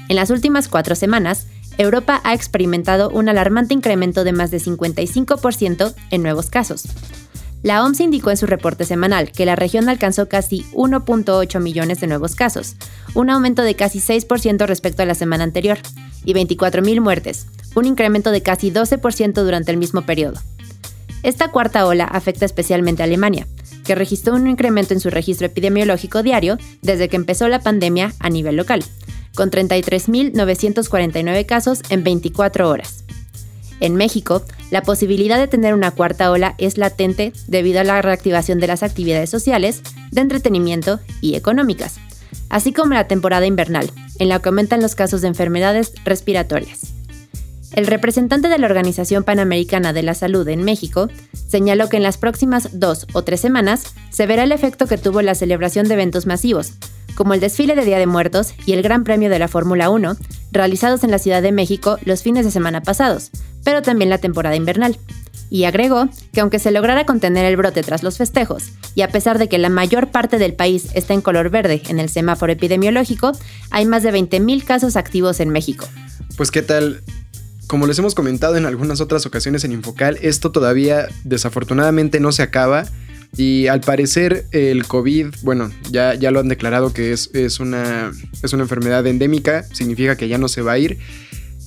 En 0.10 0.16
las 0.16 0.32
últimas 0.32 0.70
cuatro 0.70 0.96
semanas, 0.96 1.46
Europa 1.78 2.22
ha 2.24 2.34
experimentado 2.34 3.10
un 3.10 3.30
alarmante 3.30 3.74
incremento 3.74 4.24
de 4.24 4.34
más 4.34 4.52
de 4.52 4.60
55% 4.60 5.94
en 6.12 6.24
nuevos 6.24 6.50
casos. 6.50 6.84
La 7.64 7.84
OMS 7.84 8.00
indicó 8.00 8.32
en 8.32 8.38
su 8.38 8.48
reporte 8.48 8.86
semanal 8.86 9.32
que 9.32 9.46
la 9.46 9.56
región 9.56 9.88
alcanzó 9.88 10.28
casi 10.28 10.66
1.8 10.74 11.60
millones 11.60 12.00
de 12.00 12.08
nuevos 12.08 12.36
casos, 12.36 12.76
un 13.14 13.30
aumento 13.30 13.62
de 13.62 13.76
casi 13.76 14.00
6% 14.00 14.66
respecto 14.66 15.04
a 15.04 15.06
la 15.06 15.14
semana 15.14 15.44
anterior, 15.44 15.78
y 16.26 16.34
24.000 16.34 17.02
muertes, 17.02 17.48
un 17.76 17.86
incremento 17.86 18.32
de 18.32 18.42
casi 18.42 18.72
12% 18.72 19.34
durante 19.44 19.72
el 19.72 19.78
mismo 19.78 20.04
periodo. 20.04 20.40
Esta 21.24 21.52
cuarta 21.52 21.86
ola 21.86 22.06
afecta 22.06 22.46
especialmente 22.46 23.04
a 23.04 23.06
Alemania, 23.06 23.48
que 23.86 23.96
registró 23.96 24.34
un 24.36 24.48
incremento 24.48 24.94
en 24.94 25.00
su 25.00 25.10
registro 25.10 25.48
epidemiológico 25.48 26.24
diario 26.24 26.58
desde 26.82 27.10
que 27.10 27.16
empezó 27.16 27.48
la 27.48 27.60
pandemia 27.60 28.14
a 28.20 28.30
nivel 28.30 28.56
local, 28.56 28.84
con 29.36 29.52
33.949 29.52 31.46
casos 31.46 31.82
en 31.90 32.04
24 32.04 32.70
horas. 32.70 33.04
En 33.80 33.96
México, 33.96 34.44
la 34.70 34.84
posibilidad 34.84 35.40
de 35.40 35.48
tener 35.48 35.74
una 35.74 35.92
cuarta 35.92 36.32
ola 36.32 36.54
es 36.60 36.78
latente 36.78 37.34
debido 37.48 37.80
a 37.80 37.84
la 37.84 38.02
reactivación 38.02 38.60
de 38.60 38.68
las 38.68 38.84
actividades 38.84 39.30
sociales, 39.30 39.82
de 40.12 40.22
entretenimiento 40.22 41.00
y 41.20 41.36
económicas, 41.36 41.96
así 42.50 42.74
como 42.74 42.94
la 42.94 43.08
temporada 43.08 43.48
invernal, 43.48 43.92
en 44.20 44.30
la 44.30 44.40
que 44.40 44.50
aumentan 44.50 44.82
los 44.82 44.94
casos 44.94 45.22
de 45.22 45.30
enfermedades 45.30 45.94
respiratorias. 46.06 46.94
El 47.74 47.88
representante 47.88 48.50
de 48.50 48.60
la 48.60 48.68
Organización 48.68 49.24
Panamericana 49.24 49.94
de 49.94 50.04
la 50.04 50.14
Salud 50.14 50.48
en 50.50 50.64
México 50.64 51.10
señaló 51.48 51.88
que 51.88 51.98
en 51.98 52.04
las 52.04 52.18
próximas 52.18 52.80
dos 52.80 53.08
o 53.14 53.24
tres 53.24 53.40
semanas 53.40 53.96
se 54.10 54.28
verá 54.28 54.44
el 54.44 54.52
efecto 54.52 54.88
que 54.88 54.98
tuvo 54.98 55.22
la 55.22 55.36
celebración 55.36 55.88
de 55.88 55.94
eventos 55.94 56.26
masivos, 56.26 56.74
como 57.16 57.34
el 57.34 57.40
desfile 57.40 57.76
de 57.76 57.86
Día 57.86 58.00
de 58.00 58.08
Muertos 58.08 58.54
y 58.66 58.74
el 58.74 58.82
Gran 58.82 59.04
Premio 59.04 59.30
de 59.30 59.40
la 59.40 59.48
Fórmula 59.48 59.90
1, 59.90 60.18
realizados 60.52 61.04
en 61.04 61.12
la 61.12 61.20
Ciudad 61.20 61.42
de 61.42 61.52
México 61.52 61.98
los 62.06 62.24
fines 62.24 62.46
de 62.46 62.52
semana 62.52 62.82
pasados, 62.82 63.32
pero 63.64 63.82
también 63.82 64.10
la 64.10 64.18
temporada 64.18 64.56
invernal. 64.56 64.98
Y 65.50 65.66
agregó 65.66 66.08
que 66.32 66.40
aunque 66.40 66.60
se 66.60 66.72
lograra 66.72 67.06
contener 67.06 67.46
el 67.46 67.58
brote 67.58 67.84
tras 67.84 68.04
los 68.04 68.18
festejos, 68.18 68.72
y 68.96 69.02
a 69.02 69.10
pesar 69.10 69.38
de 69.38 69.50
que 69.50 69.58
la 69.58 69.70
mayor 69.70 70.08
parte 70.10 70.38
del 70.38 70.54
país 70.54 70.88
está 70.94 71.14
en 71.14 71.22
color 71.22 71.50
verde 71.50 71.82
en 71.90 72.00
el 72.00 72.10
semáforo 72.10 72.54
epidemiológico, 72.54 73.34
hay 73.70 73.86
más 73.86 74.04
de 74.04 74.14
20.000 74.14 74.64
casos 74.64 74.96
activos 74.96 75.40
en 75.40 75.50
México. 75.50 75.88
Pues 76.38 76.52
qué 76.52 76.62
tal, 76.62 77.02
como 77.68 77.88
les 77.88 78.00
hemos 78.00 78.16
comentado 78.16 78.58
en 78.58 78.66
algunas 78.66 79.02
otras 79.02 79.26
ocasiones 79.26 79.64
en 79.64 79.74
Infocal, 79.74 80.18
esto 80.22 80.52
todavía 80.52 81.08
desafortunadamente 81.24 82.20
no 82.20 82.32
se 82.32 82.44
acaba. 82.44 82.86
Y 83.36 83.68
al 83.68 83.82
parecer 83.82 84.46
el 84.52 84.86
COVID, 84.86 85.28
bueno, 85.42 85.72
ya, 85.90 86.16
ya 86.16 86.32
lo 86.32 86.40
han 86.42 86.50
declarado 86.50 86.94
que 86.94 87.14
es, 87.14 87.30
es, 87.34 87.60
una, 87.60 88.12
es 88.44 88.54
una 88.54 88.64
enfermedad 88.64 89.08
endémica, 89.08 89.64
significa 89.72 90.18
que 90.18 90.28
ya 90.28 90.38
no 90.38 90.48
se 90.48 90.62
va 90.62 90.74
a 90.74 90.78
ir. 90.78 90.98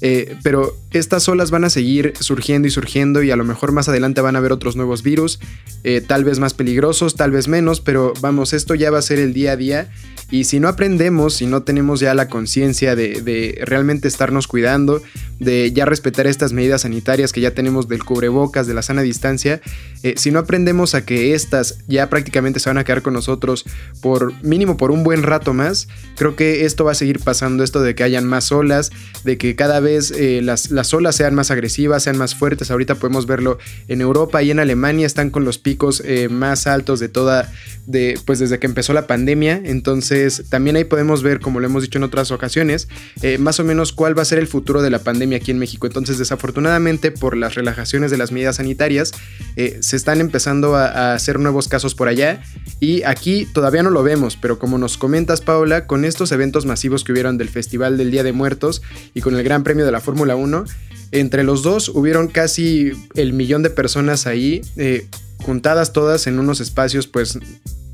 Eh, 0.06 0.36
pero 0.42 0.76
estas 0.90 1.26
olas 1.30 1.50
van 1.50 1.64
a 1.64 1.70
seguir 1.70 2.12
surgiendo 2.20 2.68
y 2.68 2.70
surgiendo 2.70 3.22
y 3.22 3.30
a 3.30 3.36
lo 3.36 3.44
mejor 3.44 3.72
más 3.72 3.88
adelante 3.88 4.20
van 4.20 4.36
a 4.36 4.38
haber 4.38 4.52
otros 4.52 4.76
nuevos 4.76 5.02
virus, 5.02 5.40
eh, 5.82 6.02
tal 6.06 6.24
vez 6.24 6.38
más 6.38 6.52
peligrosos, 6.52 7.14
tal 7.16 7.30
vez 7.30 7.48
menos, 7.48 7.80
pero 7.80 8.12
vamos, 8.20 8.52
esto 8.52 8.74
ya 8.74 8.90
va 8.90 8.98
a 8.98 9.02
ser 9.02 9.18
el 9.18 9.32
día 9.32 9.52
a 9.52 9.56
día. 9.56 9.90
Y 10.30 10.44
si 10.44 10.58
no 10.60 10.68
aprendemos, 10.68 11.34
si 11.34 11.46
no 11.46 11.62
tenemos 11.62 12.00
ya 12.00 12.12
la 12.14 12.28
conciencia 12.28 12.96
de, 12.96 13.58
realmente 13.64 14.08
estarnos 14.08 14.46
cuidando, 14.46 15.02
de 15.38 15.72
ya 15.72 15.84
respetar 15.84 16.26
estas 16.26 16.52
medidas 16.52 16.82
sanitarias 16.82 17.32
que 17.32 17.40
ya 17.40 17.52
tenemos 17.52 17.88
del 17.88 18.04
cubrebocas, 18.04 18.66
de 18.66 18.74
la 18.74 18.82
sana 18.82 19.02
distancia, 19.02 19.60
eh, 20.02 20.14
si 20.16 20.30
no 20.30 20.40
aprendemos 20.40 20.94
a 20.94 21.04
que 21.04 21.34
estas 21.34 21.78
ya 21.86 22.10
prácticamente 22.10 22.58
se 22.60 22.68
van 22.68 22.78
a 22.78 22.84
quedar 22.84 23.02
con 23.02 23.14
nosotros 23.14 23.64
por 24.00 24.32
mínimo 24.42 24.76
por 24.76 24.90
un 24.90 25.04
buen 25.04 25.22
rato 25.22 25.54
más, 25.54 25.88
creo 26.16 26.36
que 26.36 26.64
esto 26.64 26.84
va 26.84 26.92
a 26.92 26.96
seguir 26.96 27.20
pasando, 27.20 27.62
esto 27.62 27.80
de 27.80 27.94
que 27.94 28.02
hayan 28.02 28.26
más 28.26 28.50
olas, 28.50 28.90
de 29.24 29.38
que 29.38 29.54
cada 29.54 29.80
vez 29.80 29.93
eh, 29.94 30.40
las, 30.42 30.70
las 30.70 30.92
olas 30.94 31.16
sean 31.16 31.34
más 31.34 31.50
agresivas, 31.50 32.02
sean 32.02 32.16
más 32.16 32.34
fuertes, 32.34 32.70
ahorita 32.70 32.96
podemos 32.96 33.26
verlo 33.26 33.58
en 33.88 34.00
Europa 34.00 34.42
y 34.42 34.50
en 34.50 34.58
Alemania 34.58 35.06
están 35.06 35.30
con 35.30 35.44
los 35.44 35.58
picos 35.58 36.02
eh, 36.04 36.28
más 36.28 36.66
altos 36.66 37.00
de 37.00 37.08
toda, 37.08 37.52
de, 37.86 38.18
pues 38.24 38.38
desde 38.38 38.58
que 38.58 38.66
empezó 38.66 38.92
la 38.92 39.06
pandemia, 39.06 39.60
entonces 39.64 40.44
también 40.48 40.76
ahí 40.76 40.84
podemos 40.84 41.22
ver, 41.22 41.40
como 41.40 41.60
lo 41.60 41.66
hemos 41.66 41.82
dicho 41.82 41.98
en 41.98 42.04
otras 42.04 42.30
ocasiones, 42.30 42.88
eh, 43.22 43.38
más 43.38 43.60
o 43.60 43.64
menos 43.64 43.92
cuál 43.92 44.16
va 44.16 44.22
a 44.22 44.26
ser 44.26 44.38
el 44.38 44.46
futuro 44.46 44.82
de 44.82 44.90
la 44.90 44.98
pandemia 44.98 45.38
aquí 45.38 45.50
en 45.50 45.58
México. 45.58 45.86
Entonces, 45.86 46.18
desafortunadamente, 46.18 47.10
por 47.10 47.36
las 47.36 47.54
relajaciones 47.54 48.10
de 48.10 48.18
las 48.18 48.32
medidas 48.32 48.56
sanitarias, 48.56 49.12
se 49.54 49.96
están 49.96 50.20
empezando 50.20 50.74
a, 50.74 50.86
a, 50.86 51.14
hacer 51.14 51.38
nuevos 51.38 51.68
casos 51.68 51.94
por 51.94 52.08
allá. 52.08 52.42
Y 52.80 53.02
aquí 53.04 53.46
todavía 53.52 53.82
no 53.82 53.90
lo 53.90 54.02
vemos, 54.02 54.36
pero 54.36 54.58
como 54.58 54.78
nos 54.78 54.98
comentas, 54.98 55.40
Paula, 55.40 55.86
con 55.86 56.04
estos 56.04 56.32
eventos 56.32 56.66
masivos 56.66 57.04
que 57.04 57.12
hubieron 57.12 57.38
del 57.38 57.48
Festival 57.48 57.96
del 57.96 58.10
Día 58.10 58.22
de 58.22 58.32
Muertos 58.32 58.82
y 59.14 59.20
con 59.20 59.36
el 59.36 59.42
Gran 59.42 59.62
Premio 59.62 59.83
de 59.84 59.92
la 59.92 60.00
Fórmula 60.00 60.36
1, 60.36 60.64
entre 61.12 61.44
los 61.44 61.62
dos 61.62 61.88
hubieron 61.88 62.28
casi 62.28 62.92
el 63.14 63.32
millón 63.32 63.62
de 63.62 63.70
personas 63.70 64.26
ahí, 64.26 64.62
eh, 64.76 65.06
juntadas 65.42 65.92
todas 65.92 66.26
en 66.26 66.38
unos 66.38 66.60
espacios 66.60 67.06
pues 67.06 67.38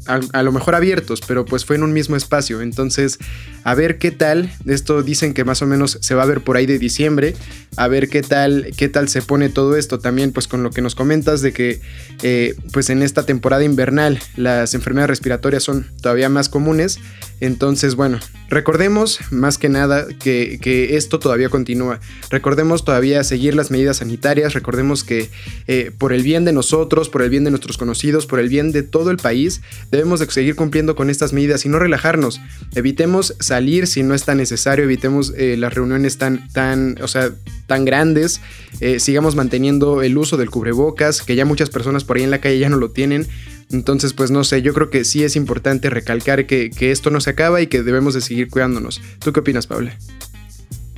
a, 0.07 0.43
lo 0.43 0.53
mejor 0.53 0.75
abiertos, 0.75 1.21
pero 1.27 1.45
pues 1.45 1.65
fue 1.65 1.77
en 1.77 1.83
un 1.83 1.93
mismo 1.93 2.17
espacio. 2.17 2.61
Entonces, 2.61 3.19
a 3.65 3.75
ver 3.75 3.99
qué 3.99 4.11
tal. 4.11 4.51
Esto 4.67 5.03
dicen 5.03 5.35
que 5.35 5.45
más 5.45 5.63
o 5.63 5.67
menos 5.67 5.99
se 6.01 6.15
va 6.15 6.23
a 6.23 6.27
ver 6.27 6.43
por 6.43 6.57
ahí 6.57 6.67
de 6.67 6.79
diciembre. 6.79 7.35
A 7.77 7.89
ver 7.89 8.09
qué 8.09 8.23
tal, 8.23 8.73
qué 8.77 8.89
tal 8.89 9.09
se 9.09 9.23
pone 9.23 9.49
todo 9.49 9.77
esto. 9.77 9.99
También, 9.99 10.33
pues 10.33 10.49
con 10.49 10.63
lo 10.63 10.71
que 10.71 10.83
nos 10.83 10.95
comentas 10.95 11.43
de 11.43 11.53
que, 11.53 11.81
eh, 12.23 12.55
pues 12.73 12.91
en 12.91 13.03
esta 13.03 13.25
temporada 13.25 13.65
invernal 13.65 14.19
las 14.37 14.75
enfermedades 14.75 15.11
respiratorias 15.11 15.63
son 15.63 15.87
todavía 16.01 16.29
más 16.29 16.49
comunes. 16.49 16.99
Entonces, 17.41 17.95
bueno, 17.95 18.19
recordemos 18.51 19.21
más 19.31 19.57
que 19.57 19.71
nada 19.71 20.07
que, 20.19 20.59
esto 20.97 21.19
todavía 21.19 21.49
continúa. 21.49 22.01
Recordemos 22.31 22.85
todavía 22.85 23.25
seguir 23.25 23.55
las 23.55 23.71
medidas 23.71 23.99
sanitarias. 23.99 24.53
Recordemos 24.53 25.05
que 25.05 25.31
eh, 25.67 25.91
por 25.97 26.13
el 26.13 26.23
bien 26.23 26.45
de 26.45 26.53
nosotros, 26.53 27.09
por 27.09 27.23
el 27.23 27.31
bien 27.31 27.45
de 27.45 27.51
nuestros 27.51 27.79
conocidos, 27.79 28.27
por 28.27 28.41
el 28.41 28.49
bien 28.49 28.73
de 28.73 28.83
todo 28.83 29.11
el 29.11 29.17
país, 29.17 29.63
debemos 29.91 30.21
de 30.21 30.31
seguir 30.31 30.55
cumpliendo 30.55 30.95
con 30.95 31.11
estas 31.11 31.33
medidas 31.33 31.65
y 31.65 31.69
no 31.69 31.79
relajarnos. 31.79 32.41
Evitemos 32.75 33.35
salir 33.41 33.87
si 33.87 34.03
no 34.03 34.15
es 34.15 34.25
tan 34.25 34.39
necesario, 34.39 34.85
evitemos 34.85 35.33
eh, 35.37 35.57
las 35.57 35.75
reuniones 35.75 36.19
tan, 36.19 36.49
tan, 36.53 36.97
o 37.03 37.09
sea, 37.09 37.31
tan 37.67 37.85
grandes. 37.85 38.41
Eh, 38.81 39.01
sigamos 39.01 39.35
manteniendo 39.35 40.03
el 40.03 40.17
uso 40.17 40.37
del 40.37 40.51
cubrebocas, 40.51 41.23
que 41.23 41.37
ya 41.37 41.45
muchas 41.45 41.71
personas 41.71 42.05
por 42.05 42.17
ahí 42.17 42.23
en 42.23 42.31
la 42.31 42.41
calle 42.41 42.59
ya 42.59 42.69
no 42.69 42.77
lo 42.77 42.91
tienen. 42.91 43.27
Entonces, 43.71 44.15
pues 44.15 44.31
no 44.31 44.43
sé, 44.43 44.63
yo 44.63 44.75
creo 44.75 44.91
que 44.91 45.05
sí 45.05 45.23
es 45.23 45.37
importante 45.37 45.91
recalcar 45.91 46.47
que, 46.47 46.71
esto 46.81 47.11
no 47.11 47.21
se 47.21 47.31
acaba 47.31 47.61
y 47.61 47.69
que 47.69 47.83
debemos 47.83 48.15
de 48.15 48.21
seguir 48.21 48.49
cuidándonos. 48.49 49.01
¿Tú 49.21 49.33
qué 49.33 49.41
opinas, 49.41 49.67
Paula? 49.67 49.97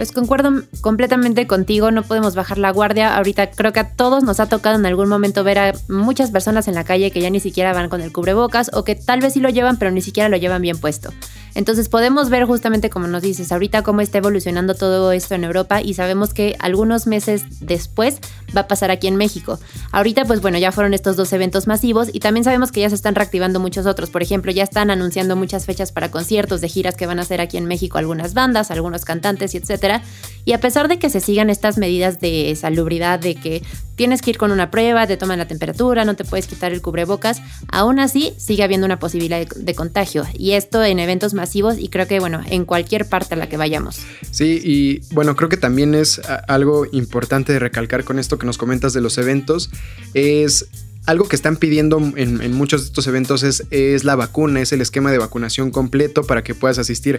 Pues 0.02 0.10
concuerdo 0.10 0.64
completamente 0.80 1.46
contigo, 1.46 1.92
no 1.92 2.02
podemos 2.02 2.34
bajar 2.34 2.58
la 2.58 2.72
guardia. 2.72 3.16
Ahorita 3.16 3.52
creo 3.52 3.72
que 3.72 3.78
a 3.78 3.90
todos 3.90 4.24
nos 4.24 4.40
ha 4.40 4.48
tocado 4.48 4.76
en 4.76 4.84
algún 4.84 5.08
momento 5.08 5.44
ver 5.44 5.60
a 5.60 5.72
muchas 5.88 6.32
personas 6.32 6.66
en 6.66 6.74
la 6.74 6.82
calle 6.82 7.12
que 7.12 7.20
ya 7.20 7.30
ni 7.30 7.38
siquiera 7.38 7.72
van 7.72 7.88
con 7.88 8.00
el 8.00 8.10
cubrebocas 8.10 8.72
o 8.74 8.82
que 8.82 8.96
tal 8.96 9.20
vez 9.20 9.34
sí 9.34 9.38
lo 9.38 9.48
llevan, 9.48 9.78
pero 9.78 9.92
ni 9.92 10.00
siquiera 10.00 10.28
lo 10.28 10.36
llevan 10.38 10.60
bien 10.60 10.76
puesto. 10.76 11.12
Entonces 11.54 11.88
podemos 11.88 12.30
ver 12.30 12.44
justamente 12.44 12.90
como 12.90 13.06
nos 13.06 13.22
dices 13.22 13.52
ahorita 13.52 13.82
cómo 13.82 14.00
está 14.00 14.18
evolucionando 14.18 14.74
todo 14.74 15.12
esto 15.12 15.34
en 15.34 15.44
Europa 15.44 15.82
y 15.82 15.94
sabemos 15.94 16.32
que 16.32 16.56
algunos 16.58 17.06
meses 17.06 17.44
después 17.60 18.18
va 18.56 18.62
a 18.62 18.68
pasar 18.68 18.90
aquí 18.90 19.06
en 19.06 19.16
México. 19.16 19.58
Ahorita 19.90 20.24
pues 20.24 20.40
bueno, 20.40 20.58
ya 20.58 20.72
fueron 20.72 20.94
estos 20.94 21.16
dos 21.16 21.32
eventos 21.32 21.66
masivos 21.66 22.08
y 22.12 22.20
también 22.20 22.44
sabemos 22.44 22.72
que 22.72 22.80
ya 22.80 22.88
se 22.88 22.94
están 22.94 23.14
reactivando 23.14 23.60
muchos 23.60 23.86
otros. 23.86 24.10
Por 24.10 24.22
ejemplo, 24.22 24.52
ya 24.52 24.64
están 24.64 24.90
anunciando 24.90 25.36
muchas 25.36 25.66
fechas 25.66 25.92
para 25.92 26.10
conciertos 26.10 26.60
de 26.60 26.68
giras 26.68 26.96
que 26.96 27.06
van 27.06 27.18
a 27.18 27.22
hacer 27.22 27.40
aquí 27.40 27.56
en 27.56 27.66
México 27.66 27.98
algunas 27.98 28.34
bandas, 28.34 28.70
algunos 28.70 29.04
cantantes 29.04 29.54
y 29.54 29.58
etcétera. 29.58 30.02
Y 30.44 30.52
a 30.52 30.60
pesar 30.60 30.88
de 30.88 30.98
que 30.98 31.10
se 31.10 31.20
sigan 31.20 31.50
estas 31.50 31.78
medidas 31.78 32.20
de 32.20 32.56
salubridad 32.56 33.18
de 33.18 33.34
que 33.34 33.62
tienes 33.94 34.22
que 34.22 34.30
ir 34.30 34.38
con 34.38 34.50
una 34.50 34.70
prueba, 34.70 35.06
te 35.06 35.16
toman 35.16 35.38
la 35.38 35.46
temperatura, 35.46 36.04
no 36.04 36.16
te 36.16 36.24
puedes 36.24 36.46
quitar 36.46 36.72
el 36.72 36.80
cubrebocas, 36.82 37.42
aún 37.70 38.00
así 38.00 38.34
sigue 38.38 38.64
habiendo 38.64 38.86
una 38.86 38.98
posibilidad 38.98 39.38
de, 39.38 39.48
de 39.54 39.74
contagio. 39.74 40.24
Y 40.34 40.52
esto 40.52 40.82
en 40.82 40.98
eventos 40.98 41.34
masivos 41.34 41.41
y 41.78 41.88
creo 41.88 42.06
que, 42.06 42.20
bueno, 42.20 42.40
en 42.48 42.64
cualquier 42.64 43.06
parte 43.06 43.34
a 43.34 43.36
la 43.36 43.48
que 43.48 43.56
vayamos. 43.56 44.00
Sí, 44.30 44.60
y 44.62 45.14
bueno, 45.14 45.36
creo 45.36 45.48
que 45.48 45.56
también 45.56 45.94
es 45.94 46.20
algo 46.48 46.86
importante 46.92 47.52
de 47.52 47.58
recalcar 47.58 48.04
con 48.04 48.18
esto 48.18 48.38
que 48.38 48.46
nos 48.46 48.58
comentas 48.58 48.92
de 48.92 49.00
los 49.00 49.18
eventos, 49.18 49.70
es 50.14 50.68
algo 51.06 51.26
que 51.26 51.34
están 51.34 51.56
pidiendo 51.56 51.98
en, 52.16 52.52
muchos 52.52 52.82
de 52.82 52.86
estos 52.86 53.06
eventos 53.08 53.42
es, 53.42 53.64
es, 53.70 54.04
la 54.04 54.14
vacuna, 54.14 54.60
es 54.60 54.72
el 54.72 54.80
esquema 54.80 55.10
de 55.10 55.18
vacunación 55.18 55.70
completo 55.70 56.22
para 56.24 56.44
que 56.44 56.54
puedas 56.54 56.78
asistir. 56.78 57.18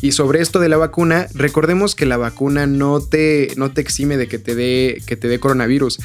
Y 0.00 0.12
sobre 0.12 0.40
esto 0.40 0.60
de 0.60 0.68
la 0.68 0.78
vacuna, 0.78 1.26
recordemos 1.34 1.94
que 1.94 2.06
la 2.06 2.16
vacuna 2.16 2.66
no 2.66 3.00
te, 3.00 3.52
no 3.56 3.70
te 3.70 3.82
exime 3.82 4.16
de 4.16 4.28
que 4.28 4.38
te 4.38 4.54
dé, 4.54 5.02
que 5.04 5.16
te 5.16 5.28
dé 5.28 5.38
coronavirus. 5.38 5.98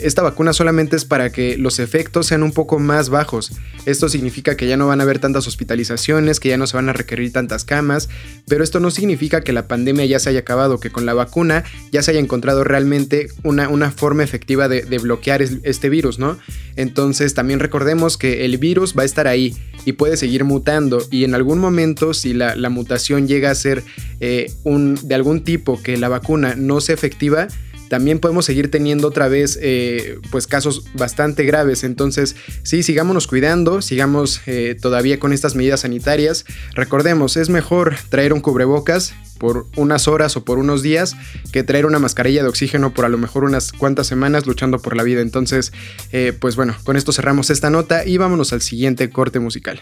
Esta 0.00 0.22
vacuna 0.22 0.52
solamente 0.52 0.96
es 0.96 1.04
para 1.04 1.30
que 1.30 1.56
los 1.56 1.78
efectos 1.78 2.26
sean 2.26 2.42
un 2.42 2.52
poco 2.52 2.78
más 2.78 3.08
bajos. 3.08 3.52
Esto 3.86 4.08
significa 4.08 4.56
que 4.56 4.66
ya 4.66 4.76
no 4.76 4.86
van 4.86 5.00
a 5.00 5.02
haber 5.02 5.18
tantas 5.18 5.46
hospitalizaciones, 5.46 6.40
que 6.40 6.50
ya 6.50 6.56
no 6.56 6.66
se 6.66 6.76
van 6.76 6.88
a 6.88 6.92
requerir 6.92 7.32
tantas 7.32 7.64
camas, 7.64 8.08
pero 8.46 8.62
esto 8.62 8.80
no 8.80 8.90
significa 8.90 9.40
que 9.42 9.52
la 9.52 9.66
pandemia 9.66 10.06
ya 10.06 10.18
se 10.18 10.30
haya 10.30 10.40
acabado, 10.40 10.78
que 10.78 10.90
con 10.90 11.06
la 11.06 11.14
vacuna 11.14 11.64
ya 11.90 12.02
se 12.02 12.12
haya 12.12 12.20
encontrado 12.20 12.64
realmente 12.64 13.28
una, 13.42 13.68
una 13.68 13.90
forma 13.90 14.22
efectiva 14.22 14.68
de, 14.68 14.98
bloquear 14.98 15.42
este 15.42 15.88
virus, 15.88 16.18
¿no? 16.18 16.38
Entonces 16.76 17.34
también 17.34 17.60
recordemos 17.60 18.16
que 18.16 18.44
el 18.44 18.58
virus 18.58 18.94
va 18.96 19.02
a 19.02 19.06
estar 19.06 19.26
ahí 19.26 19.56
y 19.84 19.92
puede 19.92 20.16
seguir 20.16 20.44
mutando 20.44 21.02
y 21.10 21.24
en 21.24 21.34
algún 21.34 21.58
momento 21.58 22.14
si 22.14 22.34
la, 22.34 22.54
mutación 22.68 23.26
llega 23.26 23.50
a 23.50 23.54
ser 23.54 23.82
eh, 24.20 24.52
un, 24.64 24.98
de 25.02 25.14
algún 25.14 25.42
tipo 25.42 25.82
que 25.82 25.96
la 25.96 26.08
vacuna 26.08 26.54
no 26.56 26.80
sea 26.80 26.94
efectiva, 26.94 27.48
también 27.88 28.18
podemos 28.18 28.44
seguir 28.44 28.70
teniendo 28.70 29.08
otra 29.08 29.28
vez 29.28 29.58
eh, 29.60 30.18
pues 30.30 30.46
casos 30.46 30.84
bastante 30.94 31.44
graves. 31.44 31.84
Entonces, 31.84 32.36
sí, 32.62 32.82
sigámonos 32.82 33.26
cuidando, 33.26 33.82
sigamos 33.82 34.40
eh, 34.46 34.76
todavía 34.80 35.18
con 35.18 35.32
estas 35.32 35.54
medidas 35.54 35.80
sanitarias. 35.80 36.44
Recordemos, 36.74 37.36
es 37.36 37.48
mejor 37.48 37.96
traer 38.08 38.32
un 38.32 38.40
cubrebocas 38.40 39.14
por 39.38 39.66
unas 39.76 40.08
horas 40.08 40.36
o 40.36 40.44
por 40.44 40.58
unos 40.58 40.82
días 40.82 41.16
que 41.52 41.62
traer 41.62 41.86
una 41.86 41.98
mascarilla 41.98 42.42
de 42.42 42.48
oxígeno 42.48 42.92
por 42.92 43.04
a 43.04 43.08
lo 43.08 43.18
mejor 43.18 43.44
unas 43.44 43.72
cuantas 43.72 44.06
semanas 44.06 44.46
luchando 44.46 44.78
por 44.78 44.96
la 44.96 45.02
vida. 45.02 45.20
Entonces, 45.20 45.72
eh, 46.12 46.32
pues 46.38 46.56
bueno, 46.56 46.76
con 46.84 46.96
esto 46.96 47.12
cerramos 47.12 47.50
esta 47.50 47.70
nota 47.70 48.04
y 48.04 48.18
vámonos 48.18 48.52
al 48.52 48.62
siguiente 48.62 49.10
corte 49.10 49.38
musical. 49.38 49.80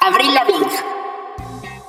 Abril. 0.00 0.38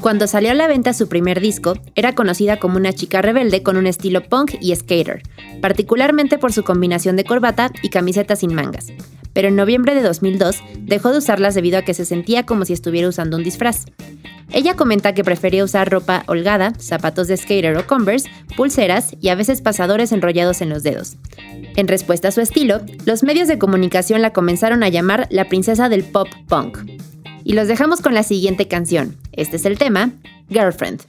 Cuando 0.01 0.27
salió 0.27 0.51
a 0.51 0.53
la 0.53 0.67
venta 0.67 0.93
su 0.93 1.09
primer 1.09 1.41
disco, 1.41 1.73
era 1.93 2.15
conocida 2.15 2.57
como 2.57 2.77
una 2.77 2.93
chica 2.93 3.21
rebelde 3.21 3.63
con 3.63 3.75
un 3.75 3.85
estilo 3.85 4.23
punk 4.23 4.55
y 4.61 4.73
skater, 4.73 5.21
particularmente 5.61 6.37
por 6.37 6.53
su 6.53 6.63
combinación 6.63 7.17
de 7.17 7.25
corbata 7.25 7.71
y 7.81 7.89
camiseta 7.89 8.37
sin 8.37 8.55
mangas. 8.55 8.87
Pero 9.33 9.49
en 9.49 9.57
noviembre 9.57 9.95
de 9.95 10.01
2002 10.01 10.63
dejó 10.79 11.11
de 11.11 11.17
usarlas 11.17 11.53
debido 11.53 11.77
a 11.77 11.81
que 11.81 11.93
se 11.93 12.05
sentía 12.05 12.45
como 12.45 12.63
si 12.63 12.71
estuviera 12.71 13.09
usando 13.09 13.35
un 13.35 13.43
disfraz. 13.43 13.85
Ella 14.51 14.75
comenta 14.75 15.13
que 15.13 15.25
prefería 15.25 15.65
usar 15.65 15.91
ropa 15.91 16.23
holgada, 16.27 16.73
zapatos 16.79 17.27
de 17.27 17.35
skater 17.35 17.77
o 17.77 17.85
converse, 17.85 18.31
pulseras 18.55 19.15
y 19.19 19.27
a 19.27 19.35
veces 19.35 19.61
pasadores 19.61 20.13
enrollados 20.13 20.61
en 20.61 20.69
los 20.69 20.81
dedos. 20.81 21.17
En 21.75 21.89
respuesta 21.89 22.29
a 22.29 22.31
su 22.31 22.39
estilo, 22.39 22.81
los 23.05 23.23
medios 23.23 23.49
de 23.49 23.59
comunicación 23.59 24.21
la 24.21 24.33
comenzaron 24.33 24.81
a 24.81 24.89
llamar 24.89 25.27
la 25.29 25.49
princesa 25.49 25.89
del 25.89 26.05
pop 26.05 26.29
punk. 26.47 26.79
Y 27.43 27.53
los 27.53 27.67
dejamos 27.67 28.01
con 28.01 28.13
la 28.13 28.23
siguiente 28.23 28.67
canción. 28.67 29.15
Este 29.31 29.55
es 29.57 29.65
el 29.65 29.77
tema, 29.77 30.11
Girlfriend. 30.49 31.01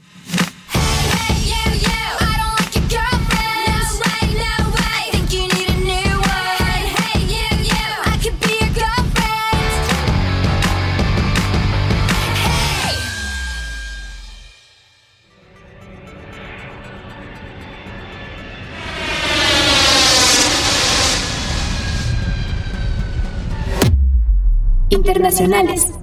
Internacionales. 24.91 26.00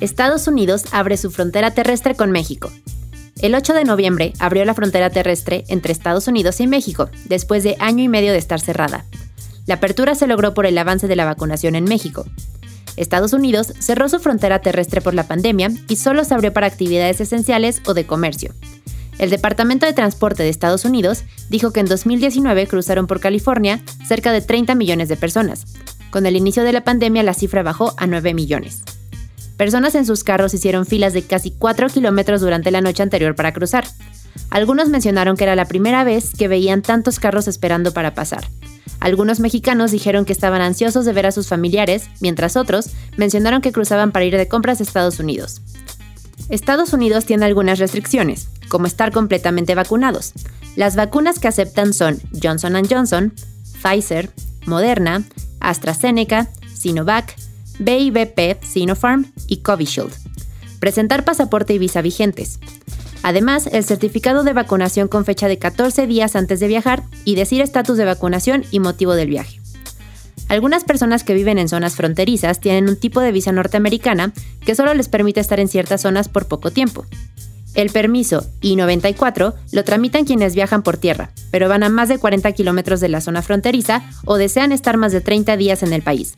Estados 0.00 0.46
Unidos 0.46 0.84
abre 0.92 1.16
su 1.16 1.30
frontera 1.30 1.70
terrestre 1.70 2.14
con 2.14 2.30
México. 2.30 2.70
El 3.40 3.54
8 3.54 3.72
de 3.72 3.84
noviembre 3.84 4.34
abrió 4.38 4.64
la 4.66 4.74
frontera 4.74 5.08
terrestre 5.08 5.64
entre 5.68 5.92
Estados 5.92 6.28
Unidos 6.28 6.60
y 6.60 6.66
México, 6.66 7.08
después 7.24 7.62
de 7.62 7.76
año 7.78 8.04
y 8.04 8.08
medio 8.08 8.32
de 8.32 8.38
estar 8.38 8.60
cerrada. 8.60 9.06
La 9.64 9.76
apertura 9.76 10.14
se 10.14 10.26
logró 10.26 10.52
por 10.52 10.66
el 10.66 10.76
avance 10.76 11.08
de 11.08 11.16
la 11.16 11.24
vacunación 11.24 11.76
en 11.76 11.84
México. 11.84 12.26
Estados 12.96 13.32
Unidos 13.32 13.72
cerró 13.78 14.08
su 14.10 14.18
frontera 14.18 14.60
terrestre 14.60 15.00
por 15.00 15.14
la 15.14 15.26
pandemia 15.26 15.70
y 15.88 15.96
solo 15.96 16.24
se 16.24 16.34
abrió 16.34 16.52
para 16.52 16.66
actividades 16.66 17.20
esenciales 17.22 17.80
o 17.86 17.94
de 17.94 18.06
comercio. 18.06 18.52
El 19.18 19.30
Departamento 19.30 19.86
de 19.86 19.94
Transporte 19.94 20.42
de 20.42 20.50
Estados 20.50 20.84
Unidos 20.84 21.24
dijo 21.48 21.72
que 21.72 21.80
en 21.80 21.86
2019 21.86 22.66
cruzaron 22.66 23.06
por 23.06 23.20
California 23.20 23.80
cerca 24.06 24.30
de 24.32 24.42
30 24.42 24.74
millones 24.74 25.08
de 25.08 25.16
personas. 25.16 25.64
Con 26.10 26.26
el 26.26 26.36
inicio 26.36 26.64
de 26.64 26.72
la 26.72 26.84
pandemia 26.84 27.22
la 27.22 27.32
cifra 27.32 27.62
bajó 27.62 27.94
a 27.96 28.06
9 28.06 28.34
millones. 28.34 28.82
Personas 29.56 29.94
en 29.94 30.04
sus 30.04 30.22
carros 30.22 30.52
hicieron 30.54 30.86
filas 30.86 31.12
de 31.12 31.22
casi 31.22 31.50
4 31.50 31.88
kilómetros 31.88 32.40
durante 32.40 32.70
la 32.70 32.80
noche 32.80 33.02
anterior 33.02 33.34
para 33.34 33.52
cruzar. 33.52 33.86
Algunos 34.50 34.88
mencionaron 34.88 35.36
que 35.36 35.44
era 35.44 35.56
la 35.56 35.64
primera 35.64 36.04
vez 36.04 36.32
que 36.36 36.48
veían 36.48 36.82
tantos 36.82 37.18
carros 37.18 37.48
esperando 37.48 37.92
para 37.92 38.14
pasar. 38.14 38.46
Algunos 39.00 39.40
mexicanos 39.40 39.90
dijeron 39.90 40.24
que 40.24 40.32
estaban 40.32 40.60
ansiosos 40.60 41.04
de 41.04 41.12
ver 41.12 41.26
a 41.26 41.32
sus 41.32 41.48
familiares, 41.48 42.08
mientras 42.20 42.56
otros 42.56 42.90
mencionaron 43.16 43.60
que 43.60 43.72
cruzaban 43.72 44.12
para 44.12 44.24
ir 44.24 44.36
de 44.36 44.48
compras 44.48 44.80
a 44.80 44.82
Estados 44.82 45.18
Unidos. 45.20 45.60
Estados 46.48 46.92
Unidos 46.92 47.24
tiene 47.24 47.44
algunas 47.44 47.78
restricciones, 47.78 48.48
como 48.68 48.86
estar 48.86 49.10
completamente 49.10 49.74
vacunados. 49.74 50.32
Las 50.76 50.96
vacunas 50.96 51.38
que 51.38 51.48
aceptan 51.48 51.92
son 51.92 52.20
Johnson⁇ 52.42 52.74
Johnson, 52.88 53.32
Pfizer, 53.82 54.30
Moderna, 54.66 55.24
AstraZeneca, 55.60 56.48
Sinovac, 56.72 57.34
BIBP, 57.78 58.62
Sinopharm 58.62 59.26
y 59.46 59.58
Covishield. 59.58 60.12
Presentar 60.80 61.24
pasaporte 61.24 61.74
y 61.74 61.78
visa 61.78 62.02
vigentes. 62.02 62.58
Además, 63.22 63.68
el 63.72 63.84
certificado 63.84 64.44
de 64.44 64.52
vacunación 64.52 65.08
con 65.08 65.24
fecha 65.24 65.48
de 65.48 65.58
14 65.58 66.06
días 66.06 66.36
antes 66.36 66.60
de 66.60 66.68
viajar 66.68 67.02
y 67.24 67.34
decir 67.34 67.60
estatus 67.60 67.96
de 67.96 68.04
vacunación 68.04 68.64
y 68.70 68.80
motivo 68.80 69.14
del 69.14 69.28
viaje. 69.28 69.60
Algunas 70.48 70.84
personas 70.84 71.24
que 71.24 71.34
viven 71.34 71.58
en 71.58 71.68
zonas 71.68 71.96
fronterizas 71.96 72.60
tienen 72.60 72.88
un 72.88 72.96
tipo 72.96 73.20
de 73.20 73.32
visa 73.32 73.50
norteamericana 73.50 74.32
que 74.64 74.76
solo 74.76 74.94
les 74.94 75.08
permite 75.08 75.40
estar 75.40 75.58
en 75.58 75.68
ciertas 75.68 76.02
zonas 76.02 76.28
por 76.28 76.46
poco 76.46 76.70
tiempo. 76.70 77.04
El 77.74 77.90
permiso 77.90 78.46
I-94 78.62 79.54
lo 79.72 79.84
tramitan 79.84 80.24
quienes 80.24 80.54
viajan 80.54 80.82
por 80.82 80.96
tierra, 80.96 81.30
pero 81.50 81.68
van 81.68 81.82
a 81.82 81.88
más 81.88 82.08
de 82.08 82.18
40 82.18 82.52
kilómetros 82.52 83.00
de 83.00 83.08
la 83.08 83.20
zona 83.20 83.42
fronteriza 83.42 84.02
o 84.24 84.36
desean 84.36 84.72
estar 84.72 84.96
más 84.96 85.12
de 85.12 85.20
30 85.20 85.56
días 85.56 85.82
en 85.82 85.92
el 85.92 86.02
país. 86.02 86.32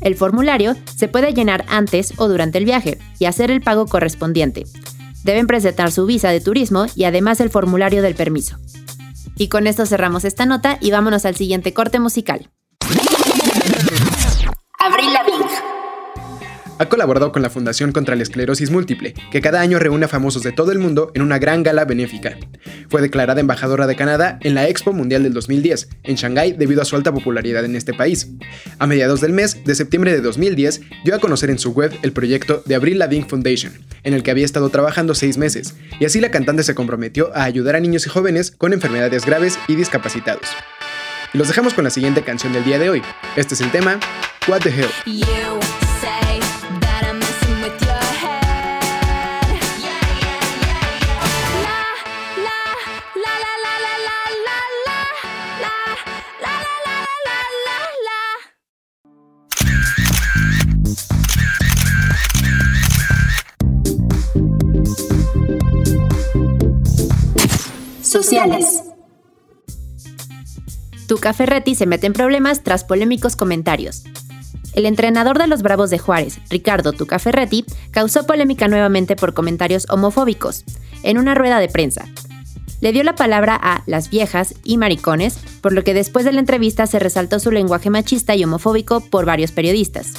El 0.00 0.14
formulario 0.14 0.74
se 0.94 1.08
puede 1.08 1.32
llenar 1.32 1.64
antes 1.68 2.14
o 2.16 2.28
durante 2.28 2.58
el 2.58 2.64
viaje 2.64 2.98
y 3.18 3.24
hacer 3.24 3.50
el 3.50 3.60
pago 3.60 3.86
correspondiente. 3.86 4.64
Deben 5.24 5.46
presentar 5.46 5.90
su 5.90 6.06
visa 6.06 6.30
de 6.30 6.40
turismo 6.40 6.86
y 6.94 7.04
además 7.04 7.40
el 7.40 7.50
formulario 7.50 8.02
del 8.02 8.14
permiso. 8.14 8.56
Y 9.36 9.48
con 9.48 9.66
esto 9.66 9.84
cerramos 9.86 10.24
esta 10.24 10.46
nota 10.46 10.78
y 10.80 10.90
vámonos 10.90 11.24
al 11.24 11.36
siguiente 11.36 11.74
corte 11.74 11.98
musical. 12.00 12.50
Abril 14.78 15.12
Lavigne 15.12 15.75
ha 16.78 16.88
colaborado 16.88 17.32
con 17.32 17.42
la 17.42 17.50
Fundación 17.50 17.92
contra 17.92 18.16
la 18.16 18.22
Esclerosis 18.22 18.70
Múltiple, 18.70 19.14
que 19.30 19.40
cada 19.40 19.60
año 19.60 19.78
reúne 19.78 20.04
a 20.04 20.08
famosos 20.08 20.42
de 20.42 20.52
todo 20.52 20.72
el 20.72 20.78
mundo 20.78 21.10
en 21.14 21.22
una 21.22 21.38
gran 21.38 21.62
gala 21.62 21.84
benéfica. 21.84 22.36
Fue 22.88 23.00
declarada 23.00 23.40
embajadora 23.40 23.86
de 23.86 23.96
Canadá 23.96 24.38
en 24.42 24.54
la 24.54 24.68
Expo 24.68 24.92
Mundial 24.92 25.22
del 25.22 25.32
2010, 25.32 25.88
en 26.02 26.16
Shanghái 26.16 26.52
debido 26.52 26.82
a 26.82 26.84
su 26.84 26.96
alta 26.96 27.12
popularidad 27.12 27.64
en 27.64 27.76
este 27.76 27.94
país. 27.94 28.28
A 28.78 28.86
mediados 28.86 29.20
del 29.20 29.32
mes 29.32 29.64
de 29.64 29.74
septiembre 29.74 30.12
de 30.12 30.20
2010, 30.20 30.80
dio 31.04 31.14
a 31.14 31.18
conocer 31.18 31.50
en 31.50 31.58
su 31.58 31.72
web 31.72 31.92
el 32.02 32.12
proyecto 32.12 32.62
de 32.66 32.74
Abril 32.74 32.98
Lavigne 32.98 33.28
Foundation, 33.28 33.72
en 34.02 34.14
el 34.14 34.22
que 34.22 34.30
había 34.30 34.44
estado 34.44 34.68
trabajando 34.68 35.14
seis 35.14 35.38
meses, 35.38 35.74
y 35.98 36.04
así 36.04 36.20
la 36.20 36.30
cantante 36.30 36.62
se 36.62 36.74
comprometió 36.74 37.34
a 37.34 37.44
ayudar 37.44 37.76
a 37.76 37.80
niños 37.80 38.06
y 38.06 38.10
jóvenes 38.10 38.50
con 38.50 38.72
enfermedades 38.72 39.24
graves 39.24 39.58
y 39.68 39.74
discapacitados. 39.74 40.48
Y 41.32 41.38
los 41.38 41.48
dejamos 41.48 41.74
con 41.74 41.84
la 41.84 41.90
siguiente 41.90 42.22
canción 42.22 42.52
del 42.52 42.64
día 42.64 42.78
de 42.78 42.90
hoy. 42.90 43.02
Este 43.36 43.54
es 43.54 43.60
el 43.60 43.70
tema 43.70 43.98
What 44.48 44.60
the 44.60 44.70
Hell. 44.70 45.55
Tuca 71.06 71.32
Ferretti 71.32 71.74
se 71.74 71.86
mete 71.86 72.06
en 72.06 72.12
problemas 72.12 72.64
tras 72.64 72.82
polémicos 72.82 73.36
comentarios. 73.36 74.02
El 74.74 74.84
entrenador 74.84 75.38
de 75.38 75.46
los 75.46 75.62
Bravos 75.62 75.90
de 75.90 75.98
Juárez, 75.98 76.40
Ricardo 76.50 76.92
Tuca 76.92 77.18
Ferretti, 77.18 77.64
causó 77.92 78.26
polémica 78.26 78.68
nuevamente 78.68 79.16
por 79.16 79.32
comentarios 79.32 79.86
homofóbicos 79.88 80.64
en 81.02 81.18
una 81.18 81.34
rueda 81.34 81.60
de 81.60 81.68
prensa. 81.68 82.06
Le 82.80 82.92
dio 82.92 83.02
la 83.04 83.14
palabra 83.14 83.58
a 83.60 83.82
las 83.86 84.10
viejas 84.10 84.54
y 84.64 84.76
maricones, 84.76 85.38
por 85.60 85.72
lo 85.72 85.84
que 85.84 85.94
después 85.94 86.24
de 86.24 86.32
la 86.32 86.40
entrevista 86.40 86.86
se 86.86 86.98
resaltó 86.98 87.38
su 87.38 87.50
lenguaje 87.50 87.90
machista 87.90 88.34
y 88.34 88.44
homofóbico 88.44 89.00
por 89.00 89.24
varios 89.24 89.52
periodistas. 89.52 90.12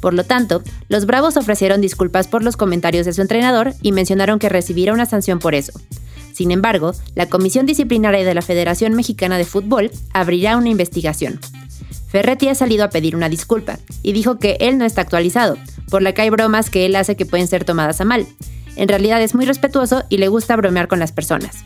Por 0.00 0.14
lo 0.14 0.24
tanto, 0.24 0.62
los 0.88 1.04
Bravos 1.04 1.36
ofrecieron 1.36 1.80
disculpas 1.80 2.26
por 2.26 2.42
los 2.42 2.56
comentarios 2.56 3.04
de 3.04 3.12
su 3.12 3.20
entrenador 3.20 3.74
y 3.82 3.92
mencionaron 3.92 4.38
que 4.38 4.48
recibirá 4.48 4.94
una 4.94 5.04
sanción 5.04 5.40
por 5.40 5.54
eso. 5.54 5.72
Sin 6.32 6.50
embargo, 6.50 6.92
la 7.14 7.26
Comisión 7.26 7.66
Disciplinaria 7.66 8.24
de 8.24 8.34
la 8.34 8.42
Federación 8.42 8.94
Mexicana 8.94 9.38
de 9.38 9.44
Fútbol 9.44 9.90
abrirá 10.12 10.56
una 10.56 10.68
investigación. 10.68 11.40
Ferretti 12.08 12.48
ha 12.48 12.54
salido 12.54 12.84
a 12.84 12.90
pedir 12.90 13.14
una 13.14 13.28
disculpa 13.28 13.78
y 14.02 14.12
dijo 14.12 14.38
que 14.38 14.56
él 14.60 14.78
no 14.78 14.84
está 14.84 15.00
actualizado, 15.00 15.56
por 15.90 16.02
lo 16.02 16.12
que 16.12 16.22
hay 16.22 16.30
bromas 16.30 16.70
que 16.70 16.86
él 16.86 16.96
hace 16.96 17.16
que 17.16 17.26
pueden 17.26 17.46
ser 17.46 17.64
tomadas 17.64 18.00
a 18.00 18.04
mal. 18.04 18.26
En 18.76 18.88
realidad 18.88 19.22
es 19.22 19.34
muy 19.34 19.44
respetuoso 19.44 20.02
y 20.08 20.18
le 20.18 20.28
gusta 20.28 20.56
bromear 20.56 20.88
con 20.88 20.98
las 20.98 21.12
personas. 21.12 21.64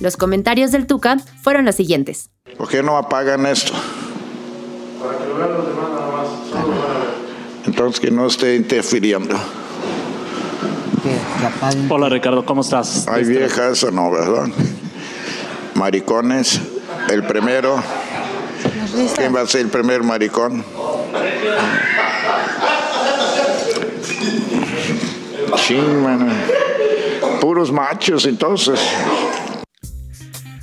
Los 0.00 0.16
comentarios 0.16 0.72
del 0.72 0.86
Tuca 0.86 1.16
fueron 1.42 1.64
los 1.64 1.74
siguientes. 1.74 2.30
¿Por 2.56 2.68
qué 2.68 2.82
no 2.82 2.96
apagan 2.96 3.46
esto? 3.46 3.72
Para 5.02 5.18
que 5.18 5.26
lo 5.26 5.36
vean 5.36 5.52
los 5.54 5.66
demás 5.66 5.90
nada 5.90 6.10
más. 6.10 6.28
Entonces 7.66 8.00
que 8.00 8.10
no 8.10 8.26
esté 8.26 8.56
interfiriendo. 8.56 9.36
Hola 11.88 12.08
Ricardo, 12.08 12.44
¿cómo 12.44 12.62
estás? 12.62 13.06
Hay 13.08 13.24
vieja 13.24 13.68
eso 13.68 13.90
no, 13.90 14.10
¿verdad? 14.10 14.48
maricones. 15.78 16.60
El 17.08 17.24
primero. 17.24 17.82
¿Quién 19.16 19.34
va 19.34 19.42
a 19.42 19.46
ser 19.46 19.62
el 19.62 19.68
primer 19.68 20.02
maricón? 20.02 20.64
Sí, 25.56 25.76
mano. 25.76 26.26
Puros 27.40 27.72
machos, 27.72 28.26
entonces. 28.26 28.80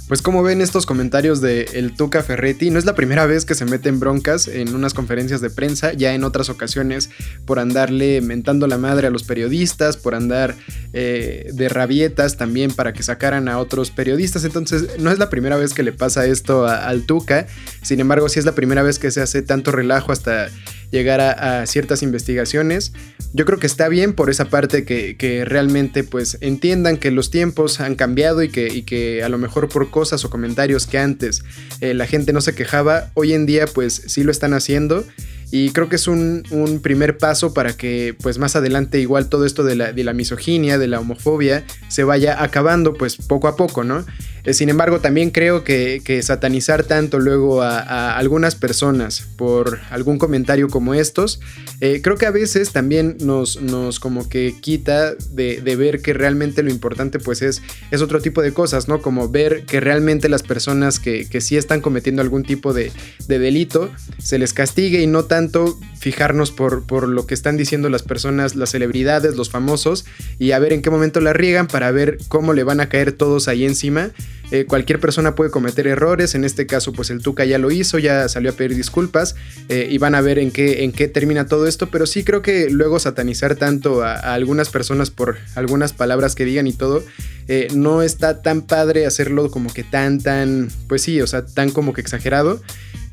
Pues 0.08 0.22
como 0.22 0.44
ven 0.44 0.62
estos 0.62 0.86
comentarios 0.86 1.42
de 1.42 1.64
el 1.74 1.96
Tuca 1.96 2.22
Ferretti, 2.22 2.70
no 2.70 2.78
es 2.78 2.86
la 2.86 2.94
primera 2.94 3.26
vez 3.26 3.44
que 3.44 3.56
se 3.56 3.66
mete 3.66 3.90
en 3.90 4.00
broncas 4.00 4.48
en 4.48 4.76
unas 4.76 4.94
conferencias 4.94 5.42
de 5.42 5.50
prensa, 5.50 5.94
ya 5.94 6.14
en 6.14 6.24
otras 6.24 6.50
ocasiones 6.50 7.10
por 7.46 7.58
andarle 7.58 8.22
mentando 8.22 8.68
la 8.68 8.78
madre 8.78 9.08
a 9.08 9.10
los 9.10 9.24
periodistas, 9.24 9.98
por 9.98 10.14
andar 10.14 10.54
eh, 10.94 11.50
de 11.52 11.70
rabietas 11.70 12.38
también 12.38 12.72
para 12.72 12.94
que 12.94 13.02
sacaran 13.02 13.48
a 13.48 13.58
otros 13.58 13.90
periodistas, 13.90 14.46
entonces 14.46 15.00
no 15.00 15.10
es 15.10 15.18
la 15.18 15.32
primera 15.32 15.58
vez 15.58 15.74
que 15.74 15.82
le 15.82 15.92
pasa 15.92 16.28
esto 16.28 16.68
al 16.68 17.08
Tuca, 17.08 17.48
sin 17.82 18.00
embargo 18.00 18.30
sí 18.30 18.38
es 18.38 18.46
la 18.46 18.54
primera 18.54 18.84
vez 18.84 19.00
que 19.00 19.10
se 19.10 19.22
hace 19.22 19.42
tanto 19.42 19.72
relajo 19.72 20.12
hasta 20.12 20.50
llegar 20.92 21.22
a, 21.22 21.66
ciertas 21.66 22.04
investigaciones. 22.04 22.94
Yo 23.34 23.46
creo 23.46 23.60
que 23.60 23.68
está 23.68 23.90
bien 23.90 24.14
por 24.14 24.30
esa 24.30 24.46
parte 24.46 24.86
que, 24.86 25.44
realmente 25.46 26.04
pues 26.04 26.38
entiendan 26.42 26.98
que 26.98 27.12
los 27.12 27.32
tiempos 27.32 27.80
han 27.80 27.96
cambiado 27.96 28.44
y 28.44 28.50
que, 28.50 28.86
que 28.86 29.24
a 29.24 29.30
lo 29.30 29.38
mejor 29.38 29.70
por 29.70 29.90
cosas 29.90 30.24
o 30.26 30.30
comentarios 30.30 30.88
que 30.88 30.98
antes 30.98 31.44
eh, 31.82 31.94
la 31.94 32.08
gente 32.08 32.34
no 32.34 32.42
se 32.42 32.56
quejaba, 32.56 33.12
hoy 33.14 33.34
en 33.34 33.46
día 33.46 33.66
pues 33.68 34.04
sí 34.08 34.24
lo 34.24 34.32
están 34.32 34.54
haciendo 34.54 35.06
y 35.52 35.70
creo 35.72 35.90
que 35.90 35.96
es 35.96 36.08
un, 36.08 36.44
primer 36.82 37.18
paso 37.18 37.54
para 37.54 37.74
que 37.74 38.16
pues 38.22 38.38
más 38.38 38.56
adelante 38.56 39.00
igual 39.00 39.30
todo 39.30 39.46
esto 39.46 39.64
de 39.64 39.76
la, 39.76 39.94
de 39.94 40.04
la 40.04 40.14
misoginia, 40.14 40.78
de 40.78 40.88
la 40.88 41.00
homofobia, 41.00 41.64
se 41.88 42.04
vaya 42.04 42.44
acabando 42.44 42.94
pues 42.94 43.16
poco 43.16 43.48
a 43.48 43.56
poco, 43.56 43.84
¿no? 43.84 44.06
Eh, 44.46 44.54
sin 44.54 44.70
embargo, 44.70 45.00
también 45.00 45.32
creo 45.32 45.64
que, 45.64 46.02
satanizar 46.22 46.84
tanto 46.84 47.20
luego 47.20 47.62
a, 47.62 48.16
algunas 48.18 48.56
personas 48.56 49.28
por 49.36 49.80
algún 49.90 50.18
comentario 50.18 50.70
como 50.70 50.94
estos, 50.94 51.40
eh, 51.82 52.02
creo 52.02 52.16
que 52.16 52.26
a 52.26 52.32
veces 52.32 52.72
también 52.72 53.18
nos, 53.20 53.62
nos 53.62 54.00
como 54.00 54.30
que 54.30 54.56
quita 54.62 55.14
de, 55.32 55.76
ver 55.76 56.02
que 56.02 56.14
realmente 56.14 56.64
lo 56.64 56.70
importante 56.70 57.20
pues 57.20 57.42
es, 57.42 57.62
es 57.92 58.02
otro 58.02 58.22
tipo 58.22 58.42
de 58.42 58.54
cosas, 58.54 58.88
¿no? 58.88 59.02
Como 59.02 59.30
ver 59.30 59.66
que 59.66 59.80
realmente 59.80 60.30
las 60.30 60.44
personas 60.44 61.00
que, 61.00 61.28
que 61.28 61.42
sí 61.42 61.58
están 61.58 61.82
cometiendo 61.82 62.22
algún 62.22 62.44
tipo 62.44 62.74
de, 62.74 62.92
de 63.28 63.40
delito 63.40 63.92
se 64.20 64.38
les 64.38 64.54
castigue 64.54 65.02
y 65.02 65.08
no 65.08 65.26
tanto 65.26 65.78
fijarnos 66.00 66.52
por, 66.52 66.86
por 66.86 67.08
lo 67.08 67.26
que 67.26 67.34
están 67.34 67.58
diciendo 67.58 67.90
las 67.90 68.04
personas, 68.04 68.56
las 68.56 68.70
celebridades, 68.70 69.36
los 69.36 69.50
famosos, 69.50 70.06
y 70.38 70.52
a 70.52 70.60
ver 70.60 70.74
en 70.74 70.82
qué 70.82 70.90
momento 70.90 71.20
la 71.20 71.34
riegan 71.34 71.68
para 71.68 71.90
ver 71.92 72.20
cómo 72.28 72.54
le 72.54 72.64
van 72.64 72.80
a 72.80 72.90
caer 72.90 73.12
todos 73.12 73.48
ahí 73.48 73.66
encima. 73.66 74.12
Eh, 74.52 74.66
cualquier 74.66 75.00
persona 75.00 75.36
puede 75.36 75.50
cometer 75.50 75.88
errores, 75.88 76.36
en 76.36 76.44
este 76.44 76.68
caso 76.68 76.94
pues 76.94 77.10
el 77.10 77.22
Tuca 77.22 77.46
ya 77.46 77.58
lo 77.58 77.72
hizo, 77.72 77.98
ya 77.98 78.30
salió 78.30 78.52
a 78.52 78.54
pedir 78.54 78.76
disculpas 78.76 79.36
eh, 79.70 79.88
y 79.90 79.98
van 79.98 80.14
a 80.16 80.22
ver 80.22 80.38
en 80.38 80.52
qué, 80.52 80.84
en 80.84 80.92
qué 80.92 81.08
termina 81.08 81.48
todo 81.48 81.68
esto, 81.68 81.90
pero 81.90 82.06
sí 82.06 82.24
creo 82.24 82.42
que 82.42 82.70
luego 82.70 83.00
satanizar 83.00 83.56
tanto 83.56 84.04
a, 84.04 84.16
algunas 84.16 84.70
personas 84.70 85.10
por 85.10 85.38
algunas 85.56 85.94
palabras 85.94 86.36
que 86.36 86.46
digan 86.46 86.68
y 86.68 86.74
todo, 86.74 87.04
eh, 87.48 87.68
no 87.74 88.02
está 88.02 88.42
tan 88.42 88.62
padre 88.62 89.06
hacerlo 89.06 89.50
como 89.50 89.74
que 89.74 89.84
tan, 89.84 90.22
tan, 90.22 90.70
pues 90.88 91.02
sí, 91.02 91.22
o 91.22 91.28
sea, 91.28 91.46
tan 91.46 91.72
como 91.72 91.94
que 91.94 92.02
exagerado. 92.02 92.62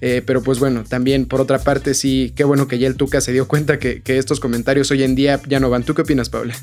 pero 0.01 0.43
pues 0.43 0.59
bueno, 0.59 0.83
también 0.83 1.27
por 1.27 1.41
otra 1.41 1.61
parte 1.61 1.95
sí, 1.95 2.33
qué 2.35 2.45
bueno 2.45 2.67
que 2.67 2.79
ya 2.79 2.89
el 2.89 2.97
Tuca 2.97 3.21
se 3.21 3.33
dio 3.33 3.47
cuenta 3.47 3.79
que, 3.79 4.03
que 4.03 4.19
estos 4.19 4.41
comentarios 4.41 4.91
hoy 4.91 5.05
en 5.05 5.15
día 5.15 5.41
ya 5.49 5.61
no 5.61 5.71
van. 5.71 5.85
¿Tú 5.85 5.95
qué 5.95 6.03
opinas, 6.03 6.29
Paula? 6.29 6.55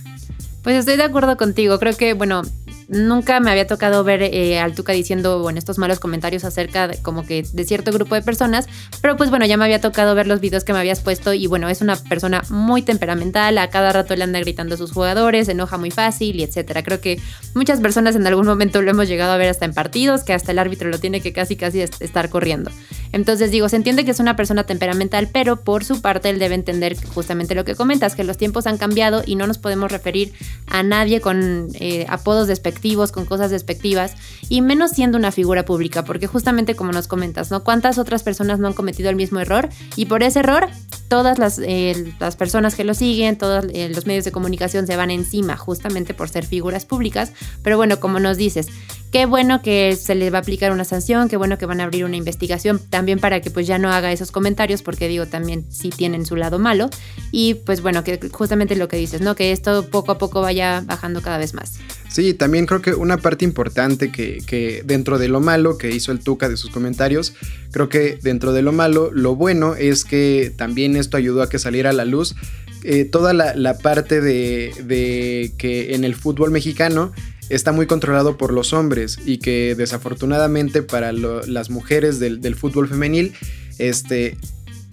Pues 0.64 0.78
estoy 0.78 0.98
de 0.98 1.04
acuerdo 1.04 1.38
contigo. 1.38 1.80
Creo 1.80 1.96
que, 1.96 2.14
bueno, 2.14 2.42
nunca 2.90 3.40
me 3.40 3.52
había 3.52 3.68
tocado 3.68 4.04
ver 4.04 4.24
eh, 4.24 4.60
al 4.60 4.74
Tuca 4.74 4.94
diciendo, 4.94 5.40
bueno, 5.42 5.60
estos 5.60 5.78
malos 5.78 6.00
comentarios 6.00 6.44
acerca 6.44 6.88
de, 6.88 6.98
como 7.02 7.26
que 7.26 7.44
de 7.54 7.64
cierto 7.64 7.92
grupo 7.92 8.16
de 8.16 8.22
personas, 8.22 8.68
pero 9.02 9.16
pues 9.16 9.30
bueno, 9.30 9.46
ya 9.46 9.58
me 9.58 9.66
había 9.66 9.80
tocado 9.80 10.16
ver 10.16 10.28
los 10.28 10.42
videos 10.42 10.64
que 10.64 10.74
me 10.74 10.80
habías 10.80 11.00
puesto 11.02 11.34
y 11.34 11.48
bueno, 11.48 11.70
es 11.70 11.82
una 11.82 11.96
persona 11.96 12.42
muy 12.50 12.82
temperamental, 12.82 13.58
a 13.58 13.70
cada 13.70 13.94
rato 13.94 14.16
le 14.16 14.24
anda 14.24 14.40
gritando 14.40 14.76
a 14.76 14.78
sus 14.78 14.92
jugadores, 14.92 15.46
se 15.46 15.52
enoja 15.54 15.78
muy 15.78 15.92
fácil 15.92 16.40
y 16.40 16.44
etcétera. 16.44 16.84
Creo 16.84 17.00
que 17.00 17.22
muchas 17.54 17.80
personas 17.80 18.16
en 18.16 18.26
algún 18.26 18.46
momento 18.46 18.82
lo 18.82 18.90
hemos 18.92 19.08
llegado 19.08 19.32
a 19.32 19.38
ver 19.38 19.50
hasta 19.50 19.66
en 19.66 19.74
partidos, 19.74 20.24
que 20.24 20.34
hasta 20.34 20.52
el 20.52 20.60
árbitro 20.60 20.90
lo 20.90 21.00
tiene 21.00 21.22
que 21.22 21.32
casi 21.32 21.56
casi 21.56 21.82
estar 21.82 22.30
corriendo. 22.30 22.72
Entonces 23.12 23.52
digo, 23.52 23.70
se 23.70 23.76
entiende 23.76 24.06
que 24.06 24.12
es 24.12 24.20
una 24.20 24.36
persona 24.36 24.66
temperamental, 24.66 25.30
pero 25.32 25.62
por 25.62 25.84
su 25.84 26.02
parte 26.02 26.30
él 26.30 26.40
debe 26.40 26.56
entender 26.56 26.96
justamente 27.14 27.56
lo 27.56 27.66
que 27.66 27.76
comentas, 27.76 28.16
que 28.16 28.24
los 28.24 28.38
tiempos 28.38 28.68
han 28.68 28.78
cambiado 28.78 29.24
y 29.26 29.36
no 29.36 29.48
nos 29.48 29.58
podemos 29.58 29.92
referir 29.92 30.34
a 30.68 30.84
nadie 30.84 31.22
con 31.22 31.70
eh, 31.74 32.06
apodos 32.10 32.48
despectivos, 32.48 32.79
con 33.12 33.26
cosas 33.26 33.52
despectivas, 33.52 34.16
y 34.50 34.62
menos 34.62 34.92
siendo 34.92 35.18
una 35.18 35.32
figura 35.32 35.66
pública, 35.66 36.04
porque 36.04 36.28
justamente 36.28 36.76
como 36.76 36.92
nos 36.92 37.08
comentas, 37.08 37.52
¿no? 37.52 37.64
¿Cuántas 37.64 37.98
otras 37.98 38.24
personas 38.24 38.60
no 38.60 38.68
han 38.68 38.74
cometido 38.74 39.10
el 39.10 39.16
mismo 39.16 39.40
error? 39.40 39.70
Y 39.96 40.06
por 40.06 40.24
ese 40.24 40.40
error, 40.40 40.68
todas 41.08 41.38
las, 41.38 41.60
eh, 41.60 42.14
las 42.20 42.36
personas 42.36 42.76
que 42.76 42.84
lo 42.84 42.94
siguen, 42.94 43.38
todos 43.38 43.66
eh, 43.74 43.90
los 43.94 44.06
medios 44.06 44.26
de 44.26 44.32
comunicación 44.32 44.88
se 44.88 44.96
van 44.96 45.12
encima, 45.12 45.58
justamente 45.58 46.14
por 46.14 46.30
ser 46.30 46.46
figuras 46.46 46.86
públicas. 46.86 47.32
Pero 47.64 47.78
bueno, 47.78 48.00
como 48.00 48.20
nos 48.20 48.38
dices, 48.38 48.68
Qué 49.12 49.26
bueno 49.26 49.64
que 49.64 49.96
se 49.96 50.14
le 50.14 50.30
va 50.30 50.38
a 50.38 50.42
aplicar 50.42 50.72
una 50.72 50.86
sanción, 50.86 51.30
qué 51.30 51.38
bueno 51.38 51.58
que 51.58 51.66
van 51.66 51.82
a 51.82 51.86
abrir 51.86 52.06
una 52.06 52.16
investigación 52.16 52.80
también 52.92 53.18
para 53.18 53.42
que 53.42 53.50
pues 53.50 53.66
ya 53.66 53.80
no 53.80 53.92
haga 53.92 54.12
esos 54.12 54.32
comentarios, 54.32 54.84
porque 54.84 55.08
digo, 55.08 55.26
también 55.26 55.66
sí 55.72 55.90
tienen 55.90 56.28
su 56.28 56.36
lado 56.36 56.60
malo. 56.60 56.92
Y 57.32 57.56
pues 57.56 57.82
bueno, 57.82 58.04
que 58.04 58.20
justamente 58.32 58.76
lo 58.76 58.88
que 58.88 58.98
dices, 58.98 59.22
¿no? 59.22 59.36
Que 59.36 59.52
esto 59.52 59.90
poco 59.90 60.12
a 60.12 60.20
poco 60.20 60.42
vaya 60.42 60.84
bajando 60.86 61.24
cada 61.24 61.40
vez 61.40 61.56
más. 61.56 61.80
Sí, 62.10 62.34
también 62.34 62.66
creo 62.66 62.82
que 62.82 62.94
una 62.94 63.18
parte 63.18 63.46
importante 63.46 64.12
que, 64.12 64.42
que 64.46 64.82
dentro 64.84 65.20
de 65.20 65.28
lo 65.28 65.40
malo 65.40 65.78
que 65.78 65.92
hizo 65.92 66.12
el 66.12 66.20
Tuca 66.20 66.50
de 66.50 66.58
sus 66.58 66.72
comentarios, 66.72 67.34
creo 67.72 67.88
que 67.88 68.18
dentro 68.22 68.52
de 68.52 68.64
lo 68.64 68.72
malo, 68.72 69.12
lo 69.14 69.36
bueno 69.36 69.76
es 69.76 70.06
que 70.06 70.52
también 70.56 70.96
esto 70.96 71.18
ayudó 71.18 71.44
a 71.44 71.50
que 71.50 71.60
saliera 71.60 71.92
a 71.92 71.94
la 71.94 72.06
luz 72.06 72.36
eh, 72.84 73.04
toda 73.06 73.34
la, 73.34 73.78
parte 73.78 74.22
de, 74.22 74.72
de 74.86 75.52
que 75.58 75.96
en 75.96 76.04
el 76.06 76.16
fútbol 76.16 76.50
mexicano 76.50 77.12
está 77.50 77.72
muy 77.72 77.88
controlado 77.88 78.38
por 78.38 78.54
los 78.54 78.74
hombres 78.74 79.20
y 79.26 79.40
que 79.40 79.76
desafortunadamente 79.76 80.82
para 80.82 81.12
las 81.12 81.70
mujeres 81.70 82.20
del, 82.20 82.56
fútbol 82.56 82.88
femenil, 82.88 83.34
este, 83.80 84.38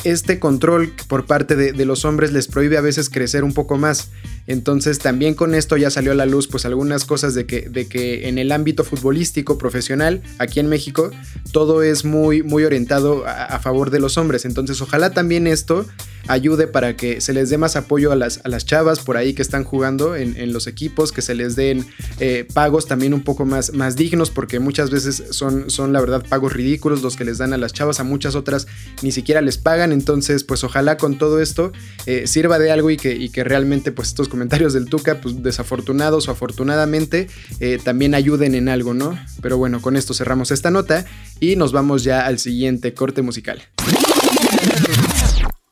este 0.05 0.40
control 0.40 0.92
por 1.07 1.26
parte 1.26 1.55
de, 1.55 1.85
los 1.85 2.05
hombres 2.05 2.33
les 2.33 2.48
prohíbe 2.48 2.76
a 2.76 2.81
veces 2.81 3.09
crecer 3.09 3.44
un 3.44 3.52
poco 3.52 3.76
más. 3.76 4.09
Entonces 4.46 4.98
también 4.98 5.35
con 5.35 5.54
esto 5.54 5.76
ya 5.76 5.90
salió 5.90 6.12
a 6.12 6.14
la 6.14 6.26
luz 6.26 6.48
pues 6.48 6.64
algunas 6.64 7.04
cosas 7.04 7.35
de 7.35 7.46
que, 7.46 7.62
de 7.68 7.87
que 7.87 8.28
en 8.28 8.38
el 8.38 8.52
ámbito 8.52 8.85
futbolístico 8.85 9.59
profesional 9.59 10.22
aquí 10.38 10.61
en 10.61 10.68
México 10.68 11.11
todo 11.52 11.82
es 11.82 12.04
muy, 12.04 12.42
muy 12.42 12.64
orientado 12.64 13.24
a, 13.26 13.59
favor 13.59 13.90
de 13.90 13.98
los 13.98 14.18
hombres. 14.18 14.44
Entonces 14.44 14.80
ojalá 14.80 15.11
también 15.11 15.46
esto 15.46 15.87
ayude 16.28 16.66
para 16.66 16.96
que 16.96 17.20
se 17.20 17.32
les 17.32 17.50
dé 17.50 17.59
más 17.59 17.76
apoyo 17.76 18.12
a 18.12 18.16
las, 18.16 18.40
a 18.44 18.48
las 18.48 18.66
chavas 18.66 19.00
por 19.00 19.16
ahí 19.16 19.32
que 19.32 19.42
están 19.42 19.64
jugando 19.64 20.16
en, 20.16 20.52
los 20.52 20.66
equipos, 20.66 21.12
que 21.12 21.22
se 21.22 21.35
les 21.35 21.56
den 21.56 21.85
eh, 22.20 22.46
pagos 22.52 22.87
también 22.87 23.14
un 23.14 23.22
poco 23.22 23.44
más, 23.44 23.72
más 23.72 23.96
dignos 23.96 24.30
porque 24.30 24.61
muchas 24.61 24.90
veces 24.90 25.22
son, 25.30 25.70
son 25.70 25.92
la 25.92 26.00
verdad 26.00 26.24
pagos 26.28 26.52
ridículos 26.52 27.02
los 27.02 27.16
que 27.16 27.24
les 27.24 27.38
dan 27.38 27.52
a 27.52 27.56
las 27.56 27.72
chavas, 27.72 28.00
a 28.00 28.04
muchas 28.04 28.35
otras 28.35 28.66
ni 29.02 29.12
siquiera 29.12 29.40
les 29.40 29.59
pagan. 29.59 29.92
Entonces 29.92 30.44
pues 30.44 30.62
ojalá 30.64 30.96
con 30.96 31.18
todo 31.18 31.40
esto 31.40 31.72
eh, 32.06 32.26
sirva 32.26 32.59
de 32.59 32.70
algo 32.70 32.90
y 32.90 32.96
que, 32.96 33.14
y 33.14 33.30
que 33.30 33.44
realmente 33.44 33.92
pues 33.92 34.09
estos 34.09 34.28
comentarios 34.37 34.75
del 34.75 34.85
Tuca, 34.85 35.22
pues 35.22 35.42
desafortunados 35.42 36.29
o 36.29 36.31
afortunadamente, 36.31 37.27
eh, 37.59 37.79
también 37.83 38.14
ayuden 38.14 38.55
en 38.55 38.68
algo, 38.68 38.92
¿no? 38.92 39.18
Pero 39.40 39.57
bueno, 39.57 39.81
con 39.81 39.96
esto 39.96 40.12
cerramos 40.12 40.51
esta 40.51 40.70
nota 40.70 41.07
y 41.40 41.57
nos 41.57 41.72
vamos 41.72 42.05
ya 42.05 42.27
al 42.27 42.38
siguiente 42.38 42.92
corte 42.92 43.22
musical. 43.22 43.62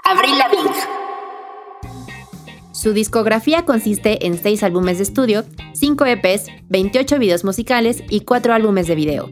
Abril 0.03 0.39
Lavigne. 0.39 0.75
Su 2.73 2.95
discografía 2.95 3.67
consiste 3.67 4.27
en 4.27 4.43
6 4.43 4.63
álbumes 4.63 4.97
de 4.97 5.05
estudio, 5.05 5.45
5 5.75 6.07
EPs, 6.07 6.47
28 6.71 7.19
videos 7.19 7.45
musicales 7.45 8.03
y 8.09 8.21
4 8.21 8.55
álbumes 8.55 8.87
de 8.87 8.95
video. 8.95 9.31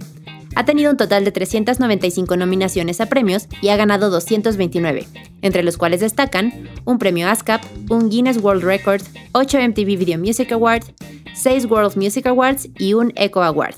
Ha 0.55 0.65
tenido 0.65 0.91
un 0.91 0.97
total 0.97 1.25
de 1.25 1.33
395 1.33 2.37
nominaciones 2.37 3.01
a 3.01 3.07
premios 3.07 3.49
y 3.63 3.69
ha 3.69 3.77
ganado 3.77 4.11
229, 4.11 5.07
entre 5.41 5.63
los 5.63 5.79
cuales 5.79 6.01
destacan 6.01 6.69
un 6.85 6.99
premio 6.99 7.29
ASCAP, 7.29 7.63
un 7.91 8.11
Guinness 8.11 8.39
World 8.39 8.63
Record, 8.63 9.03
8 9.33 9.59
MTV 9.69 9.97
Video 9.99 10.19
Music 10.19 10.53
Awards, 10.53 10.93
6 11.35 11.67
World 11.67 11.97
Music 11.97 12.27
Awards 12.27 12.69
y 12.79 12.95
un 12.95 13.13
Echo 13.17 13.43
Award. 13.43 13.75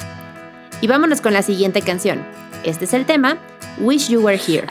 Y 0.81 0.89
vámonos 0.89 1.21
con 1.21 1.33
la 1.33 1.43
siguiente 1.43 1.81
canción. 1.81 2.27
Este 2.65 2.87
es 2.87 2.95
el 2.95 3.07
tema 3.07 3.39
Wish 3.81 4.09
You 4.09 4.21
Were 4.21 4.39
Here. 4.39 4.67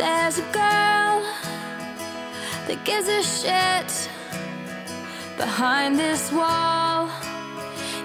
There's 0.00 0.38
a 0.38 0.52
girl 0.52 1.20
that 2.66 2.78
gives 2.86 3.06
a 3.06 3.22
shit 3.22 4.08
behind 5.36 5.98
this 5.98 6.32
wall. 6.32 7.10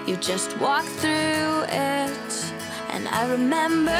You 0.06 0.16
just 0.16 0.58
walk 0.58 0.84
through 1.00 1.64
it, 1.70 2.52
and 2.90 3.08
I 3.08 3.26
remember. 3.30 3.96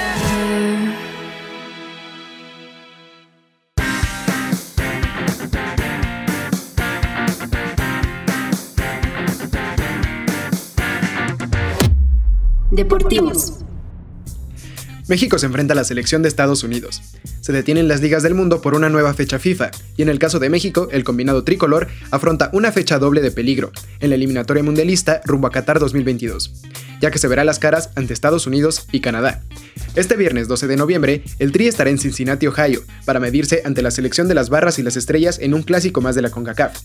Deportivos. 12.73 13.65
México 15.09 15.39
se 15.39 15.47
enfrenta 15.47 15.73
a 15.73 15.77
la 15.77 15.85
selección 15.85 16.21
de 16.21 16.29
Estados 16.29 16.63
Unidos. 16.63 17.01
Se 17.47 17.53
detienen 17.53 17.87
las 17.87 18.01
ligas 18.01 18.25
del 18.25 18.35
mundo 18.35 18.61
por 18.61 18.75
una 18.75 18.89
nueva 18.89 19.15
fecha 19.15 19.39
FIFA, 19.39 19.71
y 19.97 20.03
en 20.03 20.09
el 20.09 20.19
caso 20.19 20.41
de 20.41 20.51
México, 20.51 20.89
el 20.91 21.05
combinado 21.05 21.45
tricolor 21.45 21.87
afronta 22.11 22.51
una 22.53 22.73
fecha 22.73 22.99
doble 22.99 23.21
de 23.21 23.31
peligro, 23.31 23.71
en 24.01 24.09
la 24.09 24.17
eliminatoria 24.17 24.65
mundialista 24.65 25.21
rumbo 25.25 25.47
a 25.47 25.53
Qatar 25.53 25.79
2022, 25.79 26.65
ya 27.01 27.13
que 27.13 27.19
se 27.19 27.29
verá 27.29 27.45
las 27.45 27.61
caras 27.61 27.91
ante 27.95 28.15
Estados 28.15 28.49
Unidos 28.49 28.89
y 28.91 28.99
Canadá. 28.99 29.45
Este 29.95 30.17
viernes 30.17 30.49
12 30.49 30.67
de 30.67 30.77
noviembre, 30.77 31.23
el 31.39 31.53
Tri 31.53 31.69
estará 31.69 31.89
en 31.89 31.99
Cincinnati, 31.99 32.49
Ohio, 32.49 32.83
para 33.05 33.21
medirse 33.21 33.63
ante 33.65 33.81
la 33.81 33.93
selección 33.93 34.27
de 34.27 34.35
las 34.35 34.51
barras 34.51 34.81
y 34.81 34.83
las 34.83 34.97
estrellas 34.97 35.39
en 35.41 35.55
un 35.55 35.63
clásico 35.63 36.01
más 36.01 36.17
de 36.17 36.23
la 36.23 36.31
CONCACAF. 36.31 36.81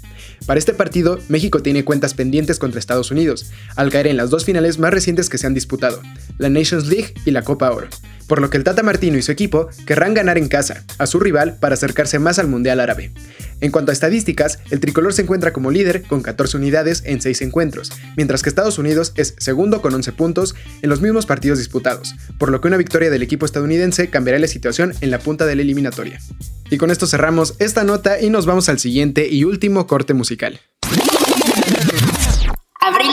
Para 0.45 0.59
este 0.59 0.75
partido, 0.75 1.17
México 1.27 1.63
tiene 1.63 1.83
cuentas 1.83 2.13
pendientes 2.13 2.59
contra 2.59 2.77
Estados 2.77 3.09
Unidos, 3.09 3.51
al 3.75 3.89
caer 3.89 4.05
en 4.05 4.17
las 4.17 4.29
dos 4.29 4.45
finales 4.45 4.77
más 4.77 4.93
recientes 4.93 5.27
que 5.27 5.39
se 5.39 5.47
han 5.47 5.55
disputado, 5.55 6.03
la 6.37 6.49
Nations 6.49 6.85
League 6.85 7.15
y 7.25 7.31
la 7.31 7.41
Copa 7.41 7.71
Oro 7.71 7.87
por 8.31 8.39
lo 8.39 8.49
que 8.49 8.55
el 8.55 8.63
Tata 8.63 8.81
Martino 8.81 9.17
y 9.17 9.21
su 9.21 9.33
equipo 9.33 9.67
querrán 9.85 10.13
ganar 10.13 10.37
en 10.37 10.47
casa 10.51 10.83
a 10.99 11.07
su 11.07 11.19
rival 11.19 11.57
para 11.59 11.73
acercarse 11.73 12.19
más 12.19 12.37
al 12.37 12.47
Mundial 12.47 12.79
Árabe. 12.79 13.11
En 13.61 13.71
cuanto 13.71 13.91
a 13.91 13.93
estadísticas, 13.93 14.59
el 14.69 14.79
tricolor 14.79 15.13
se 15.13 15.23
encuentra 15.23 15.53
como 15.53 15.71
líder 15.71 16.03
con 16.03 16.21
14 16.21 16.57
unidades 16.57 17.01
en 17.05 17.21
6 17.21 17.41
encuentros, 17.41 17.91
mientras 18.17 18.43
que 18.43 18.49
Estados 18.49 18.77
Unidos 18.77 19.13
es 19.15 19.33
segundo 19.39 19.81
con 19.81 19.93
11 19.95 20.11
puntos 20.11 20.55
en 20.81 20.89
los 20.89 21.01
mismos 21.01 21.25
partidos 21.25 21.57
disputados, 21.57 22.13
por 22.37 22.51
lo 22.51 22.61
que 22.61 22.67
una 22.67 22.77
victoria 22.77 23.09
del 23.09 23.23
equipo 23.23 23.45
estadounidense 23.45 24.09
cambiará 24.09 24.37
la 24.37 24.47
situación 24.47 24.93
en 25.01 25.09
la 25.09 25.19
punta 25.19 25.45
de 25.45 25.55
la 25.55 25.61
eliminatoria. 25.63 26.19
Y 26.69 26.77
con 26.77 26.91
esto 26.91 27.07
cerramos 27.07 27.55
esta 27.59 27.83
nota 27.83 28.21
y 28.21 28.29
nos 28.29 28.45
vamos 28.45 28.69
al 28.69 28.79
siguiente 28.79 29.27
y 29.27 29.43
último 29.45 29.87
corte 29.87 30.13
musical. 30.13 30.59
Abril. 32.81 33.11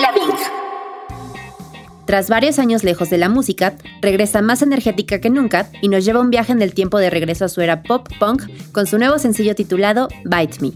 Tras 2.08 2.30
varios 2.30 2.58
años 2.58 2.84
lejos 2.84 3.10
de 3.10 3.18
la 3.18 3.28
música, 3.28 3.76
regresa 4.00 4.40
más 4.40 4.62
energética 4.62 5.20
que 5.20 5.28
nunca 5.28 5.68
y 5.82 5.88
nos 5.88 6.06
lleva 6.06 6.22
un 6.22 6.30
viaje 6.30 6.52
en 6.52 6.62
el 6.62 6.72
tiempo 6.72 6.96
de 6.96 7.10
regreso 7.10 7.44
a 7.44 7.50
su 7.50 7.60
era 7.60 7.82
pop 7.82 8.08
punk 8.18 8.44
con 8.72 8.86
su 8.86 8.96
nuevo 8.96 9.18
sencillo 9.18 9.54
titulado 9.54 10.08
Bite 10.24 10.56
Me. 10.62 10.72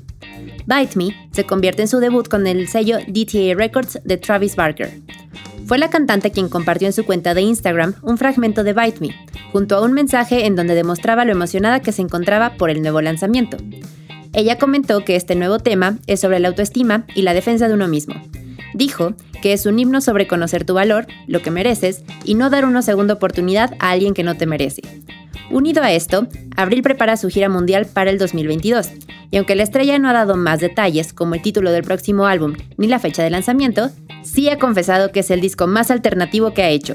Bite 0.67 0.99
Me 0.99 1.31
se 1.33 1.47
convierte 1.47 1.81
en 1.81 1.89
su 1.89 2.01
debut 2.01 2.29
con 2.29 2.47
el 2.47 2.69
sello 2.69 2.99
DTA 3.09 3.55
Records 3.57 3.99
de 4.05 4.19
Travis 4.19 4.57
Barker. 4.57 5.01
Fue 5.65 5.79
la 5.79 5.89
cantante 5.89 6.33
quien 6.33 6.51
compartió 6.51 6.87
en 6.87 6.93
su 6.93 7.07
cuenta 7.07 7.33
de 7.33 7.41
Instagram 7.41 7.95
un 8.03 8.19
fragmento 8.19 8.63
de 8.63 8.75
Bite 8.75 9.01
Me, 9.01 9.17
junto 9.53 9.77
a 9.77 9.81
un 9.81 9.95
mensaje 9.95 10.45
en 10.45 10.55
donde 10.55 10.75
demostraba 10.75 11.25
lo 11.25 11.33
emocionada 11.33 11.81
que 11.81 11.93
se 11.93 12.03
encontraba 12.03 12.59
por 12.59 12.69
el 12.69 12.83
nuevo 12.83 13.01
lanzamiento. 13.01 13.57
Ella 14.35 14.59
comentó 14.59 15.03
que 15.03 15.17
este 15.17 15.35
nuevo 15.35 15.61
tema 15.61 15.97
es 16.07 16.21
sobre 16.21 16.41
la 16.41 16.49
autoestima 16.49 17.07
y 17.15 17.23
la 17.23 17.33
defensa 17.33 17.69
de 17.69 17.75
uno 17.75 17.89
mismo, 17.89 18.17
Dijo 18.75 19.15
que 19.43 19.53
es 19.53 19.67
un 19.67 19.79
himno 19.79 20.01
sobre 20.01 20.27
conocer 20.27 20.65
tu 20.65 20.75
valor, 20.75 21.07
lo 21.27 21.43
que 21.43 21.51
mereces, 21.51 22.05
y 22.25 22.35
no 22.35 22.51
dar 22.51 22.65
una 22.65 22.83
segunda 22.83 23.15
oportunidad 23.15 23.75
a 23.79 23.91
alguien 23.91 24.15
que 24.15 24.23
no 24.23 24.37
te 24.37 24.47
merece. 24.47 24.83
Unido 25.51 25.83
a 25.83 25.93
esto, 25.93 26.29
Abril 26.57 26.83
prepara 26.83 27.17
su 27.17 27.29
gira 27.29 27.49
mundial 27.49 27.87
para 27.87 28.11
el 28.11 28.19
2022, 28.19 28.91
y 29.31 29.37
aunque 29.37 29.57
la 29.57 29.65
estrella 29.65 29.99
no 29.99 30.09
ha 30.09 30.13
dado 30.13 30.37
más 30.37 30.61
detalles, 30.61 31.13
como 31.13 31.35
el 31.35 31.43
título 31.43 31.73
del 31.73 31.83
próximo 31.83 32.27
álbum 32.27 32.55
ni 32.77 32.87
la 32.87 32.99
fecha 32.99 33.23
de 33.23 33.31
lanzamiento, 33.31 33.91
sí 34.23 34.49
ha 34.49 34.59
confesado 34.59 35.11
que 35.11 35.21
es 35.21 35.31
el 35.31 35.41
disco 35.41 35.67
más 35.67 35.91
alternativo 35.91 36.55
que 36.55 36.63
ha 36.63 36.69
hecho, 36.69 36.95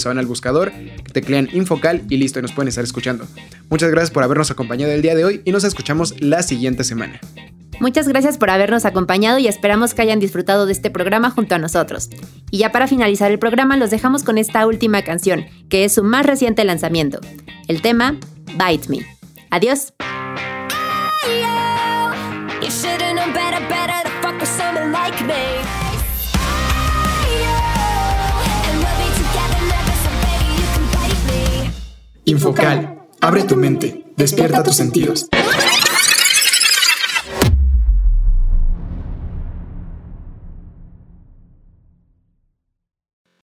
se 0.01 0.09
van 0.09 0.17
al 0.17 0.25
buscador, 0.25 0.71
teclean 1.13 1.49
Infocal 1.53 2.03
y 2.09 2.17
listo, 2.17 2.39
y 2.39 2.41
nos 2.41 2.51
pueden 2.51 2.67
estar 2.67 2.83
escuchando. 2.83 3.25
Muchas 3.69 3.89
gracias 3.91 4.11
por 4.11 4.23
habernos 4.23 4.51
acompañado 4.51 4.91
el 4.91 5.01
día 5.01 5.15
de 5.15 5.23
hoy 5.23 5.41
y 5.45 5.51
nos 5.51 5.63
escuchamos 5.63 6.19
la 6.21 6.43
siguiente 6.43 6.83
semana. 6.83 7.19
Muchas 7.79 8.07
gracias 8.07 8.37
por 8.37 8.51
habernos 8.51 8.85
acompañado 8.85 9.39
y 9.39 9.47
esperamos 9.47 9.95
que 9.95 10.03
hayan 10.03 10.19
disfrutado 10.19 10.67
de 10.67 10.71
este 10.71 10.91
programa 10.91 11.31
junto 11.31 11.55
a 11.55 11.57
nosotros. 11.57 12.09
Y 12.51 12.59
ya 12.59 12.71
para 12.71 12.87
finalizar 12.87 13.31
el 13.31 13.39
programa 13.39 13.75
los 13.75 13.89
dejamos 13.89 14.23
con 14.23 14.37
esta 14.37 14.67
última 14.67 15.01
canción, 15.01 15.45
que 15.67 15.85
es 15.85 15.93
su 15.93 16.03
más 16.03 16.25
reciente 16.25 16.63
lanzamiento. 16.63 17.19
El 17.67 17.81
tema, 17.81 18.19
Bite 18.55 18.87
Me. 18.89 19.05
Adiós. 19.49 19.93
Infocal, 32.31 33.07
abre 33.19 33.43
tu 33.43 33.57
mente, 33.57 34.05
despierta 34.15 34.63
tus 34.63 34.77
sentidos. 34.77 35.27